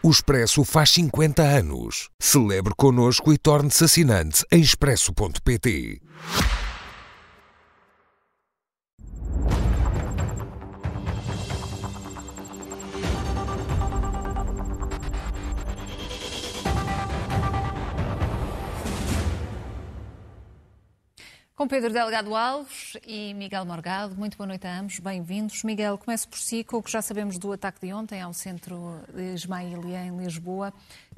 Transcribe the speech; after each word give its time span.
O 0.00 0.10
Expresso 0.10 0.62
faz 0.64 0.90
50 0.90 1.42
anos. 1.42 2.08
Celebre 2.20 2.72
connosco 2.76 3.32
e 3.32 3.38
torne-se 3.38 3.82
assinante 3.82 4.44
em 4.52 4.60
expresso.pt. 4.60 6.00
Com 21.58 21.66
Pedro 21.66 21.92
Delgado 21.92 22.36
Alves 22.36 22.96
e 23.04 23.34
Miguel 23.34 23.64
Morgado. 23.64 24.14
Muito 24.14 24.36
boa 24.36 24.46
noite 24.46 24.64
a 24.64 24.78
ambos, 24.78 25.00
bem-vindos. 25.00 25.64
Miguel, 25.64 25.98
começo 25.98 26.28
por 26.28 26.38
si, 26.38 26.62
com 26.62 26.76
o 26.76 26.82
que 26.84 26.88
já 26.88 27.02
sabemos 27.02 27.36
do 27.36 27.52
ataque 27.52 27.84
de 27.84 27.92
ontem 27.92 28.22
ao 28.22 28.32
centro 28.32 29.02
de 29.12 29.34
Ismailia, 29.34 30.04
em 30.04 30.16
Lisboa. 30.16 30.72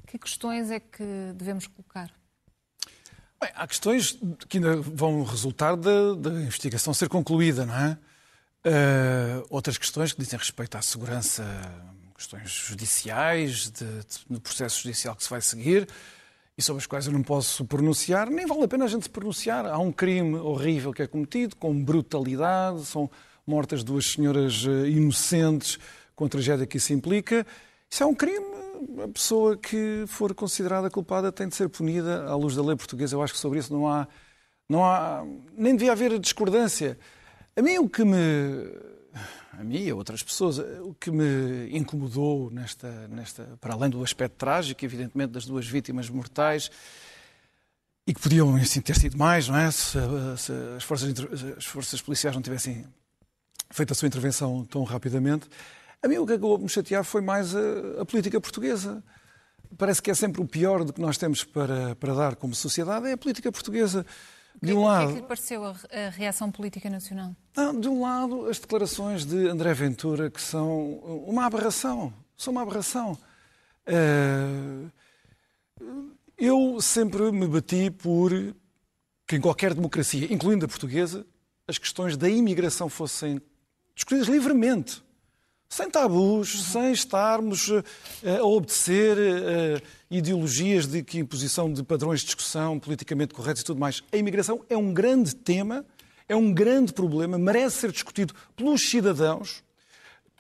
Que 0.07 0.19
questões 0.19 0.71
é 0.71 0.81
que 0.81 1.05
devemos 1.35 1.67
colocar? 1.67 2.11
Bem, 3.39 3.51
há 3.55 3.67
questões 3.67 4.19
que 4.49 4.57
ainda 4.57 4.77
vão 4.81 5.25
resultar 5.25 5.77
da, 5.77 6.15
da 6.15 6.31
investigação 6.31 6.95
ser 6.95 7.11
concluída, 7.11 7.67
não 7.67 7.75
é? 7.75 7.99
Uh, 8.67 9.47
outras 9.51 9.77
questões 9.77 10.15
que 10.15 10.23
dizem 10.23 10.39
respeito 10.39 10.75
à 10.75 10.81
segurança, 10.81 11.45
questões 12.17 12.51
judiciais, 12.51 13.71
de, 13.71 13.85
de, 13.85 14.19
do 14.31 14.41
processo 14.41 14.85
judicial 14.85 15.15
que 15.15 15.23
se 15.23 15.29
vai 15.29 15.43
seguir 15.43 15.87
e 16.61 16.63
sobre 16.63 16.81
as 16.81 16.87
quais 16.87 17.07
eu 17.07 17.13
não 17.13 17.23
posso 17.23 17.65
pronunciar, 17.65 18.29
nem 18.29 18.47
vale 18.47 18.65
a 18.65 18.69
pena 18.69 18.85
a 18.85 18.89
gente 18.89 19.05
se 19.05 19.11
pronunciar. 19.11 19.65
Há 19.65 19.79
um 19.79 19.91
crime 19.91 20.37
horrível 20.37 20.93
que 20.93 21.01
é 21.01 21.07
cometido, 21.07 21.57
com 21.57 21.83
brutalidade, 21.83 22.85
são 22.85 23.11
mortas 23.47 23.83
duas 23.83 24.05
senhoras 24.13 24.67
eh, 24.67 24.91
inocentes, 24.91 25.79
com 26.15 26.27
a 26.27 26.29
tragédia 26.29 26.67
que 26.67 26.77
isso 26.77 26.93
implica. 26.93 27.47
Isso 27.89 28.03
é 28.03 28.07
um 28.07 28.15
crime. 28.15 28.45
A 29.03 29.09
pessoa 29.09 29.57
que 29.57 30.05
for 30.07 30.35
considerada 30.35 30.91
culpada 30.91 31.33
tem 31.33 31.49
de 31.49 31.57
ser 31.57 31.71
punida 31.71 32.27
à 32.27 32.37
luz 32.37 32.55
da 32.55 32.63
lei 32.63 32.77
portuguesa. 32.77 33.17
Eu 33.17 33.23
acho 33.23 33.33
que 33.33 33.39
sobre 33.39 33.59
isso 33.59 33.73
não 33.73 33.89
há. 33.89 34.07
Não 34.69 34.85
há 34.85 35.25
nem 35.57 35.75
devia 35.75 35.93
haver 35.93 36.19
discordância. 36.19 36.99
A 37.57 37.63
mim 37.63 37.79
o 37.79 37.89
que 37.89 38.05
me 38.05 38.19
a 39.53 39.65
mim 39.65 39.85
e 39.85 39.91
a 39.91 39.95
outras 39.95 40.23
pessoas, 40.23 40.59
o 40.59 40.95
que 40.95 41.11
me 41.11 41.77
incomodou 41.77 42.51
nesta, 42.51 43.09
nesta, 43.09 43.59
para 43.61 43.75
além 43.75 43.91
do 43.91 44.03
aspecto 44.03 44.37
trágico, 44.37 44.85
evidentemente, 44.85 45.33
das 45.33 45.45
duas 45.45 45.67
vítimas 45.67 46.09
mortais, 46.09 46.71
e 48.07 48.15
que 48.15 48.21
podiam 48.21 48.55
assim, 48.57 48.81
ter 48.81 48.97
sido 48.97 49.17
mais, 49.17 49.49
não 49.49 49.57
é? 49.57 49.71
Se, 49.71 49.99
se 50.39 50.53
as, 50.77 50.85
forças, 50.85 51.15
as 51.57 51.65
forças 51.65 52.01
policiais 52.01 52.35
não 52.35 52.43
tivessem 52.43 52.87
feito 53.71 53.93
a 53.93 53.95
sua 53.95 54.09
intervenção 54.09 54.65
tão 54.65 54.83
rapidamente. 54.85 55.49
A 56.03 56.09
mim 56.09 56.19
o 56.19 56.27
que 56.27 56.33
acabou 56.33 56.57
de 56.57 56.65
me 56.65 56.69
chatear 56.69 57.05
foi 57.05 57.21
mais 57.21 57.55
a, 57.55 58.01
a, 58.01 58.05
política 58.05 58.41
portuguesa. 58.41 59.03
Parece 59.77 60.03
que 60.03 60.11
é 60.11 60.15
sempre 60.15 60.41
o 60.41 60.47
pior 60.47 60.85
do 60.85 60.93
que 60.93 61.01
nós 61.01 61.19
temos 61.19 61.45
para, 61.45 61.95
para 61.97 62.15
dar 62.15 62.37
como 62.37 62.55
sociedade, 62.55 63.07
é 63.07 63.13
a 63.13 63.19
política 63.19 63.53
portuguesa. 63.53 64.05
De 64.61 64.73
um 64.73 64.85
lado, 64.85 65.05
o 65.05 65.07
que 65.07 65.13
é 65.13 65.15
que 65.15 65.23
lhe 65.23 65.29
pareceu 65.29 65.65
a, 65.65 65.71
a 65.93 66.09
reação 66.11 66.51
política 66.51 66.91
nacional? 66.91 67.35
De 67.81 67.89
um 67.89 68.03
lado, 68.03 68.49
as 68.49 68.59
declarações 68.59 69.25
de 69.25 69.49
André 69.49 69.75
Ventura, 69.75 70.31
que 70.31 70.41
são 70.41 70.93
uma 71.27 71.47
aberração. 71.47 72.13
São 72.37 72.53
uma 72.53 72.63
aberração. 72.63 73.19
Uh, 73.87 74.91
eu 76.39 76.81
sempre 76.81 77.31
me 77.33 77.47
bati 77.47 77.91
por 77.91 78.31
que 79.27 79.37
em 79.37 79.41
qualquer 79.41 79.75
democracia, 79.75 80.33
incluindo 80.33 80.65
a 80.65 80.69
portuguesa, 80.69 81.27
as 81.67 81.77
questões 81.77 82.17
da 82.17 82.29
imigração 82.29 82.89
fossem 82.89 83.41
discutidas 83.95 84.29
livremente 84.29 85.03
sem 85.71 85.89
tabus, 85.89 86.65
sem 86.65 86.91
estarmos 86.91 87.71
eh, 88.25 88.39
a 88.39 88.45
obedecer 88.45 89.17
uh, 89.17 89.83
ideologias 90.11 90.85
de 90.85 91.01
que 91.01 91.21
imposição 91.21 91.73
de 91.73 91.85
padrões 91.85 92.21
de 92.21 92.27
discussão 92.27 92.77
politicamente 92.81 93.33
corretos 93.33 93.63
e 93.63 93.65
tudo 93.65 93.79
mais. 93.79 94.03
A 94.13 94.17
imigração 94.17 94.65
é 94.69 94.77
um 94.77 94.93
grande 94.93 95.33
tema, 95.33 95.87
é 96.31 96.37
um 96.37 96.55
grande 96.55 96.93
problema, 96.93 97.37
merece 97.37 97.79
ser 97.79 97.91
discutido 97.91 98.33
pelos 98.55 98.89
cidadãos. 98.89 99.65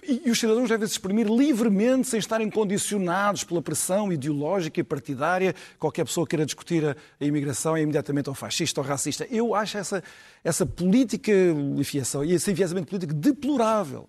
E, 0.06 0.30
os 0.30 0.38
cidadãos 0.38 0.68
devem 0.68 0.86
se 0.86 0.92
exprimir 0.92 1.26
livremente, 1.26 2.06
sem 2.06 2.20
estarem 2.20 2.48
condicionados 2.48 3.42
pela 3.42 3.60
pressão 3.60 4.12
ideológica 4.12 4.78
e 4.78 4.84
partidária. 4.84 5.52
Qualquer 5.80 6.04
pessoa 6.04 6.24
queira 6.28 6.46
discutir 6.46 6.86
a, 6.86 6.96
imigração 7.20 7.76
é 7.76 7.82
imediatamente 7.82 8.28
ou 8.28 8.36
fascista 8.36 8.80
ou 8.80 8.86
racista. 8.86 9.26
Eu 9.28 9.52
acho 9.52 9.78
essa, 9.78 10.00
essa 10.44 10.64
política, 10.64 11.32
e 11.32 12.32
esse 12.32 12.50
enviesamento 12.52 12.86
político 12.86 13.12
deplorável. 13.12 14.08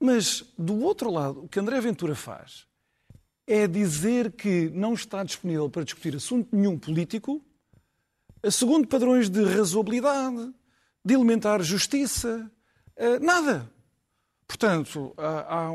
Mas, 0.00 0.44
do 0.58 0.82
outro 0.82 1.08
lado, 1.08 1.44
o 1.44 1.48
que 1.48 1.60
André 1.60 1.80
Ventura 1.80 2.16
faz 2.16 2.66
é 3.46 3.68
dizer 3.68 4.32
que 4.32 4.72
não 4.74 4.94
está 4.94 5.22
disponível 5.22 5.70
para 5.70 5.84
discutir 5.84 6.16
assunto 6.16 6.48
nenhum 6.50 6.76
político, 6.76 7.40
segundo 8.50 8.88
padrões 8.88 9.30
de 9.30 9.44
razoabilidade, 9.44 10.52
de 11.06 11.14
elementar 11.14 11.62
justiça, 11.62 12.50
eh, 12.96 13.20
nada. 13.20 13.70
Portanto, 14.48 15.14
há, 15.16 15.54
há, 15.54 15.72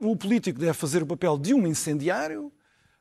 o 0.00 0.16
político 0.16 0.60
deve 0.60 0.72
fazer 0.72 1.02
o 1.02 1.06
papel 1.06 1.36
de 1.36 1.52
um 1.52 1.66
incendiário, 1.66 2.52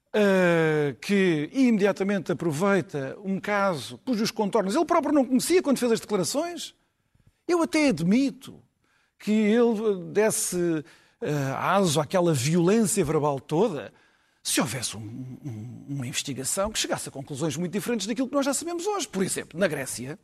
Uh, 0.08 0.96
que 1.02 1.50
imediatamente 1.52 2.32
aproveita 2.32 3.16
um 3.24 3.40
caso 3.42 4.00
cujos 4.00 4.32
contornos 4.32 4.74
ele 4.74 4.86
próprio 4.86 5.14
não 5.14 5.24
conhecia 5.24 5.62
quando 5.62 5.78
fez 5.78 5.92
as 5.92 6.00
declarações. 6.00 6.74
Eu 7.46 7.62
até 7.62 7.90
admito 7.90 8.64
que 9.20 9.32
ele 9.32 10.06
desse 10.14 10.56
uh, 10.56 11.56
aso 11.58 12.00
àquela 12.00 12.34
violência 12.34 13.04
verbal 13.04 13.40
toda, 13.40 13.94
se 14.42 14.62
houvesse 14.62 14.96
um, 14.96 15.02
um, 15.46 15.86
uma 15.90 16.08
investigação 16.08 16.72
que 16.72 16.80
chegasse 16.80 17.10
a 17.10 17.12
conclusões 17.12 17.58
muito 17.58 17.74
diferentes 17.74 18.08
daquilo 18.08 18.30
que 18.30 18.36
nós 18.36 18.46
já 18.46 18.54
sabemos 18.54 18.88
hoje. 18.88 19.08
Por 19.08 19.22
exemplo, 19.22 19.60
na 19.60 19.68
Grécia, 19.68 20.18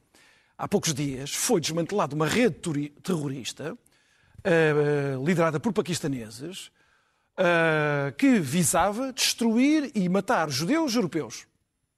há 0.57 0.67
poucos 0.67 0.93
dias, 0.93 1.33
foi 1.33 1.59
desmantelada 1.59 2.15
uma 2.15 2.27
rede 2.27 2.89
terrorista 3.01 3.73
uh, 3.73 5.25
liderada 5.25 5.59
por 5.59 5.73
paquistaneses 5.73 6.71
uh, 7.37 8.13
que 8.17 8.39
visava 8.39 9.11
destruir 9.11 9.91
e 9.95 10.07
matar 10.09 10.49
judeus 10.49 10.95
europeus. 10.95 11.45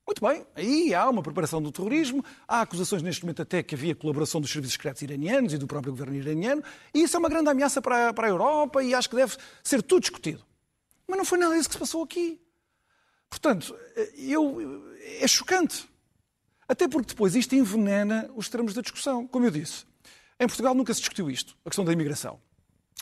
Muito 0.07 0.23
bem, 0.23 0.45
aí 0.55 0.93
há 0.93 1.09
uma 1.09 1.23
preparação 1.23 1.59
do 1.59 1.71
terrorismo, 1.71 2.23
há 2.47 2.61
acusações 2.61 3.01
neste 3.01 3.23
momento 3.23 3.41
até 3.41 3.63
que 3.63 3.73
havia 3.73 3.95
colaboração 3.95 4.39
dos 4.39 4.51
serviços 4.51 4.73
secretos 4.73 5.01
iranianos 5.01 5.51
e 5.51 5.57
do 5.57 5.65
próprio 5.65 5.91
governo 5.91 6.15
iraniano, 6.15 6.63
e 6.93 7.01
isso 7.01 7.15
é 7.15 7.19
uma 7.19 7.27
grande 7.27 7.49
ameaça 7.49 7.81
para 7.81 8.09
a, 8.09 8.13
para 8.13 8.27
a 8.27 8.29
Europa 8.29 8.83
e 8.83 8.93
acho 8.93 9.09
que 9.09 9.15
deve 9.15 9.35
ser 9.63 9.81
tudo 9.81 10.01
discutido. 10.01 10.45
Mas 11.07 11.17
não 11.17 11.25
foi 11.25 11.39
nada 11.39 11.55
disso 11.55 11.69
que 11.69 11.73
se 11.73 11.79
passou 11.79 12.03
aqui. 12.03 12.39
Portanto, 13.27 13.75
eu, 14.15 14.85
é 15.19 15.27
chocante. 15.27 15.89
Até 16.67 16.87
porque 16.87 17.09
depois 17.09 17.35
isto 17.35 17.55
envenena 17.55 18.29
os 18.35 18.49
termos 18.49 18.73
da 18.73 18.81
discussão. 18.81 19.27
Como 19.27 19.45
eu 19.45 19.51
disse, 19.51 19.85
em 20.39 20.47
Portugal 20.47 20.73
nunca 20.73 20.93
se 20.93 20.99
discutiu 20.99 21.29
isto, 21.29 21.55
a 21.63 21.69
questão 21.69 21.85
da 21.85 21.93
imigração. 21.93 22.39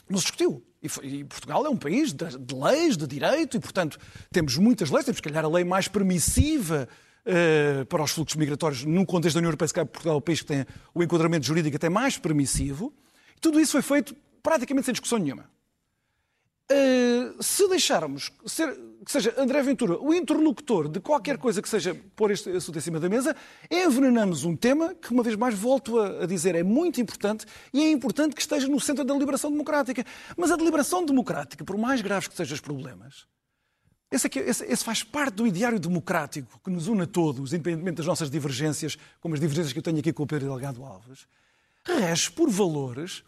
Não 0.08 0.18
se 0.18 0.24
discutiu. 0.24 0.62
E, 0.82 1.24
Portugal 1.24 1.64
é 1.64 1.70
um 1.70 1.76
país 1.76 2.12
de, 2.12 2.38
de, 2.38 2.54
leis, 2.54 2.96
de 2.96 3.06
direito, 3.06 3.56
e, 3.56 3.60
portanto, 3.60 3.98
temos 4.30 4.58
muitas 4.58 4.90
leis. 4.90 5.06
Temos, 5.06 5.16
se 5.16 5.22
calhar, 5.22 5.42
a 5.44 5.48
lei 5.48 5.64
mais 5.64 5.88
permissiva 5.88 6.86
uh, 7.24 7.86
para 7.86 8.02
os 8.02 8.10
fluxos 8.10 8.36
migratórios 8.36 8.84
no 8.84 9.06
contexto 9.06 9.36
da 9.36 9.38
União 9.38 9.48
Europeia. 9.48 9.68
Se 9.68 9.74
calhar, 9.74 9.86
Portugal 9.86 10.16
é 10.16 10.18
o 10.18 10.20
país 10.20 10.40
que 10.40 10.46
tem 10.46 10.66
o 10.94 11.02
enquadramento 11.02 11.46
jurídico 11.46 11.76
até 11.76 11.88
mais 11.88 12.18
permissivo. 12.18 12.92
E 13.34 13.40
tudo 13.40 13.58
isso 13.58 13.72
foi 13.72 13.80
feito 13.80 14.14
praticamente 14.42 14.84
sem 14.84 14.92
discussão 14.92 15.18
nenhuma. 15.18 15.48
Uh, 16.72 17.42
se 17.42 17.68
deixarmos 17.68 18.32
ser, 18.46 18.74
que 19.04 19.12
seja 19.12 19.34
André 19.36 19.62
Ventura 19.62 19.98
o 20.00 20.14
interlocutor 20.14 20.88
de 20.88 20.98
qualquer 20.98 21.36
coisa 21.36 21.60
que 21.60 21.68
seja 21.68 21.94
pôr 22.16 22.30
este 22.30 22.48
assunto 22.48 22.78
em 22.78 22.80
cima 22.80 22.98
da 22.98 23.06
mesa, 23.06 23.36
envenenamos 23.70 24.44
um 24.44 24.56
tema 24.56 24.94
que, 24.94 25.12
uma 25.12 25.22
vez 25.22 25.36
mais, 25.36 25.54
volto 25.54 25.98
a, 25.98 26.22
a, 26.22 26.26
dizer, 26.26 26.54
é 26.54 26.62
muito 26.62 27.02
importante 27.02 27.44
e 27.70 27.82
é 27.82 27.90
importante 27.90 28.34
que 28.34 28.40
esteja 28.40 28.66
no 28.66 28.80
centro 28.80 29.04
da 29.04 29.12
deliberação 29.12 29.50
democrática. 29.50 30.06
Mas 30.38 30.50
a 30.50 30.56
deliberação 30.56 31.04
democrática, 31.04 31.62
por 31.64 31.76
mais 31.76 32.00
graves 32.00 32.28
que 32.28 32.34
sejam 32.34 32.54
os 32.54 32.62
problemas, 32.62 33.26
esse, 34.10 34.26
aqui, 34.26 34.38
esse, 34.38 34.64
esse 34.64 34.82
faz 34.82 35.02
parte 35.02 35.34
do 35.34 35.46
ideário 35.46 35.78
democrático 35.78 36.58
que 36.64 36.70
nos 36.70 36.86
une 36.86 37.02
a 37.02 37.06
todos, 37.06 37.52
independentemente 37.52 37.96
das 37.98 38.06
nossas 38.06 38.30
divergências, 38.30 38.96
como 39.20 39.34
as 39.34 39.40
divergências 39.40 39.74
que 39.74 39.78
eu 39.80 39.82
tenho 39.82 39.98
aqui 39.98 40.14
com 40.14 40.22
o 40.22 40.26
Pedro 40.26 40.48
Delgado 40.48 40.82
Alves, 40.82 41.26
rege 41.84 42.30
por 42.30 42.48
valores 42.48 43.22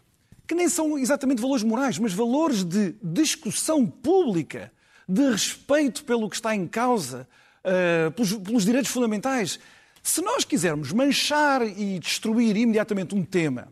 que 0.47 0.55
nem 0.55 0.69
são 0.69 0.97
exatamente 0.97 1.41
valores 1.41 1.63
morais, 1.63 1.99
mas 1.99 2.13
valores 2.13 2.63
de 2.63 2.95
discussão 3.03 3.85
pública, 3.85 4.71
de 5.07 5.29
respeito 5.29 6.03
pelo 6.05 6.29
que 6.29 6.35
está 6.35 6.55
em 6.55 6.65
causa, 6.65 7.27
uh, 7.63 8.11
pelos, 8.11 8.33
pelos 8.33 8.65
direitos 8.65 8.89
fundamentais. 8.91 9.59
Se 10.01 10.21
nós 10.21 10.45
quisermos 10.45 10.93
manchar 10.93 11.61
e 11.67 11.99
destruir 11.99 12.55
imediatamente 12.55 13.13
um 13.13 13.23
tema 13.23 13.67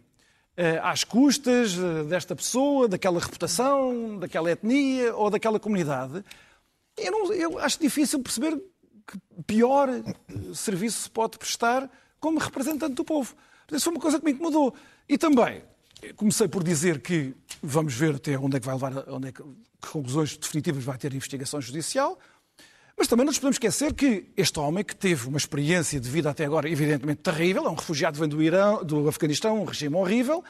uh, 0.58 0.84
às 0.84 1.06
custas 1.06 1.78
uh, 1.78 2.04
desta 2.04 2.36
pessoa, 2.36 2.90
daquela 2.90 3.20
reputação, 3.20 4.20
daquela 4.20 4.52
etnia 4.52 5.16
ou 5.16 5.30
daquela 5.30 5.60
comunidade, 5.60 6.24
eu, 6.98 7.12
não, 7.12 7.34
eu 7.34 7.60
acho 7.60 7.80
difícil 7.80 8.20
perceber 8.22 8.62
que 9.08 9.18
pior 9.46 9.90
serviço 10.54 11.04
se 11.04 11.10
pode 11.10 11.38
prestar 11.38 11.90
como 12.20 12.40
representante 12.40 12.96
do 12.96 13.04
povo. 13.06 13.34
Isso 13.72 13.86
foi 13.86 13.94
uma 13.94 14.02
coisa 14.02 14.20
que 14.20 14.26
me 14.26 14.32
incomodou. 14.32 14.74
E 15.08 15.18
também, 15.18 15.62
comecei 16.14 16.48
por 16.48 16.64
dizer 16.64 17.02
que 17.02 17.34
vamos 17.62 17.94
ver 17.94 18.16
até 18.16 18.38
onde 18.38 18.58
é 18.58 18.60
que 18.60 18.66
vai 18.66 18.76
levar, 18.76 19.10
onde 19.10 19.30
é 19.30 19.32
que, 19.32 19.42
que 19.42 19.90
conclusões 19.90 20.38
definitivas 20.38 20.84
vai 20.84 20.98
ter 20.98 21.12
a 21.12 21.16
investigação 21.16 21.62
judicial. 21.62 22.18
Mas 22.98 23.08
também 23.08 23.26
não 23.26 23.32
nos 23.32 23.40
podemos 23.40 23.56
esquecer 23.56 23.94
que 23.94 24.26
este 24.38 24.58
homem, 24.58 24.84
que 24.84 24.96
teve 24.96 25.28
uma 25.28 25.38
experiência 25.38 26.00
de 26.00 26.10
vida 26.10 26.30
até 26.30 26.46
agora 26.46 26.70
evidentemente 26.70 27.22
terrível, 27.22 27.66
é 27.66 27.70
um 27.70 27.76
refugiado 27.76 28.18
vem 28.18 28.30
do, 28.30 28.42
Irão, 28.42 28.84
do 28.84 29.08
Afeganistão, 29.10 29.62
um 29.62 29.66
regime 29.66 29.96
horrível, 29.96 30.44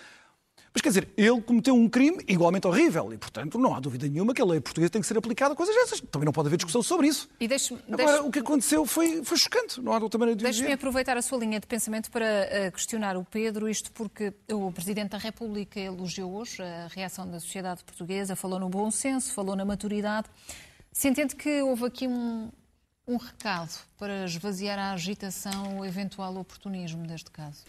mas 0.75 0.81
quer 0.81 0.89
dizer, 0.89 1.07
ele 1.15 1.41
cometeu 1.41 1.73
um 1.73 1.87
crime 1.87 2.21
igualmente 2.27 2.67
horrível 2.67 3.13
e, 3.13 3.17
portanto, 3.17 3.57
não 3.57 3.73
há 3.73 3.79
dúvida 3.79 4.09
nenhuma 4.09 4.33
que 4.33 4.41
a 4.41 4.45
lei 4.45 4.59
portuguesa 4.59 4.89
tem 4.89 4.99
que 4.99 5.07
ser 5.07 5.17
aplicada 5.17 5.53
a 5.53 5.55
coisas 5.55 5.73
dessas. 5.73 6.01
Também 6.01 6.25
não 6.25 6.33
pode 6.33 6.49
haver 6.49 6.57
discussão 6.57 6.83
sobre 6.83 7.07
isso. 7.07 7.29
E 7.39 7.47
deixe 7.47 7.73
Agora, 7.73 7.95
deixe 7.95 8.19
o 8.19 8.29
que 8.29 8.39
aconteceu 8.39 8.85
foi, 8.85 9.23
foi 9.23 9.37
chocante, 9.37 9.79
não 9.79 9.93
há 9.93 9.99
outra 9.99 10.19
maneira 10.19 10.37
de 10.37 10.43
Deixe-me 10.43 10.73
aproveitar 10.73 11.15
a 11.15 11.21
sua 11.21 11.37
linha 11.37 11.61
de 11.61 11.65
pensamento 11.65 12.11
para 12.11 12.25
uh, 12.25 12.71
questionar 12.73 13.15
o 13.15 13.23
Pedro, 13.23 13.69
isto 13.69 13.89
porque 13.93 14.33
o 14.51 14.69
Presidente 14.69 15.11
da 15.11 15.17
República 15.17 15.79
elogiou 15.79 16.33
hoje 16.33 16.61
a 16.61 16.87
reação 16.93 17.25
da 17.25 17.39
sociedade 17.39 17.81
portuguesa, 17.85 18.35
falou 18.35 18.59
no 18.59 18.67
bom 18.67 18.91
senso, 18.91 19.31
falou 19.31 19.55
na 19.55 19.63
maturidade. 19.63 20.27
Se 20.91 21.07
entende 21.07 21.37
que 21.37 21.61
houve 21.61 21.85
aqui 21.85 22.05
um, 22.05 22.51
um 23.07 23.15
recado 23.15 23.71
para 23.97 24.25
esvaziar 24.25 24.77
a 24.77 24.91
agitação 24.91 25.77
ou 25.77 25.85
eventual 25.85 26.35
oportunismo 26.35 27.07
deste 27.07 27.31
caso? 27.31 27.63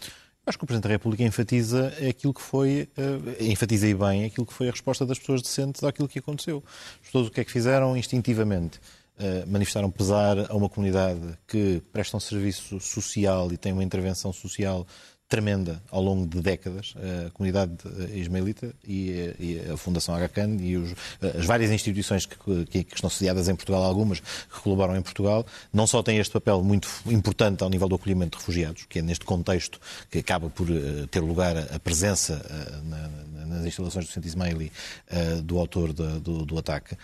Acho 0.47 0.57
que 0.57 0.63
o 0.63 0.67
Presidente 0.67 0.87
da 0.87 0.93
República 0.95 1.23
enfatiza 1.23 1.93
aquilo 2.09 2.33
que 2.33 2.41
foi, 2.41 2.87
uh, 2.97 3.43
enfatiza 3.43 3.85
e 3.85 3.93
bem 3.93 4.23
aquilo 4.23 4.45
que 4.45 4.53
foi 4.53 4.69
a 4.69 4.71
resposta 4.71 5.05
das 5.05 5.19
pessoas 5.19 5.41
decentes 5.41 5.83
àquilo 5.83 6.07
que 6.07 6.19
aconteceu. 6.19 6.63
As 7.01 7.07
pessoas 7.07 7.27
o 7.27 7.31
que 7.31 7.41
é 7.41 7.43
que 7.43 7.51
fizeram 7.51 7.97
instintivamente? 7.97 8.79
Uh, 9.19 9.45
manifestaram 9.45 9.91
pesar 9.91 10.49
a 10.49 10.55
uma 10.55 10.69
comunidade 10.69 11.19
que 11.45 11.81
presta 11.91 12.15
um 12.15 12.19
serviço 12.21 12.79
social 12.79 13.51
e 13.51 13.57
tem 13.57 13.73
uma 13.73 13.83
intervenção 13.83 14.31
social 14.31 14.87
tremenda 15.27 15.81
ao 15.91 16.01
longo 16.01 16.25
de 16.25 16.41
décadas, 16.41 16.93
a 17.27 17.29
comunidade 17.31 17.73
ismaelita 18.13 18.73
e, 18.87 19.59
a 19.71 19.75
Fundação 19.75 20.15
Agacan 20.15 20.57
e 20.59 20.77
os, 20.77 20.93
as 21.37 21.45
várias 21.45 21.69
instituições 21.69 22.25
que, 22.25 22.37
que, 22.65 22.83
que, 22.83 22.95
estão 22.95 23.09
sediadas 23.09 23.49
em 23.49 23.55
Portugal, 23.55 23.83
algumas 23.83 24.19
que 24.19 24.61
colaboram 24.61 24.95
em 24.95 25.01
Portugal, 25.01 25.45
não 25.73 25.85
só 25.85 26.01
têm 26.01 26.17
este 26.17 26.31
papel 26.31 26.63
muito 26.63 26.89
importante 27.07 27.63
ao 27.63 27.69
nível 27.69 27.89
do 27.89 27.95
acolhimento 27.95 28.37
de 28.37 28.41
refugiados, 28.41 28.85
que 28.87 28.99
é 28.99 29.01
neste 29.01 29.25
contexto 29.25 29.79
que 30.09 30.19
acaba 30.19 30.49
por 30.49 30.67
ter 31.11 31.19
lugar 31.19 31.57
a 31.57 31.79
presença 31.79 32.41
na, 32.83 33.09
nas 33.47 33.65
instalações 33.65 34.05
do 34.05 34.11
Centro 34.11 34.27
Ismaili 34.27 34.71
uh, 35.11 35.41
do 35.41 35.57
autor 35.57 35.93
de, 35.93 36.19
do, 36.19 36.45
do, 36.45 36.57
ataque, 36.57 36.95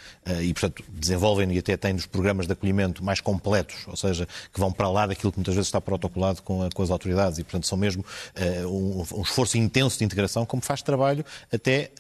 e, 0.42 0.54
portanto, 0.54 0.84
desenvolvem 0.90 1.51
e 1.54 1.60
até 1.60 1.78
têm 1.78 1.95
os 1.95 2.06
programas 2.06 2.48
de 2.48 2.54
acolhimento 2.54 3.04
mais 3.04 3.22
completos, 3.22 3.75
ou 3.88 3.95
seja, 3.95 4.28
que 4.51 4.60
vão 4.60 4.72
para 4.72 4.90
lá 4.90 5.07
daquilo 5.07 5.31
que 5.31 5.38
muitas 5.38 5.54
vezes 5.54 5.68
está 5.68 5.80
protocolado 5.80 6.42
com, 6.42 6.63
a, 6.63 6.69
com 6.72 6.81
as 6.81 6.90
autoridades 6.90 7.40
e, 7.40 7.44
portanto, 7.44 7.68
são 7.68 7.78
mesmo 7.78 8.04
uh, 8.63 8.68
um, 8.68 9.19
um, 9.19 9.22
esforço 9.22 9.57
intenso 9.57 9.98
de 9.98 10.06
integração, 10.06 10.45
como 10.45 10.62
faz 10.62 10.81
trabalho 10.81 11.25
até 11.51 11.92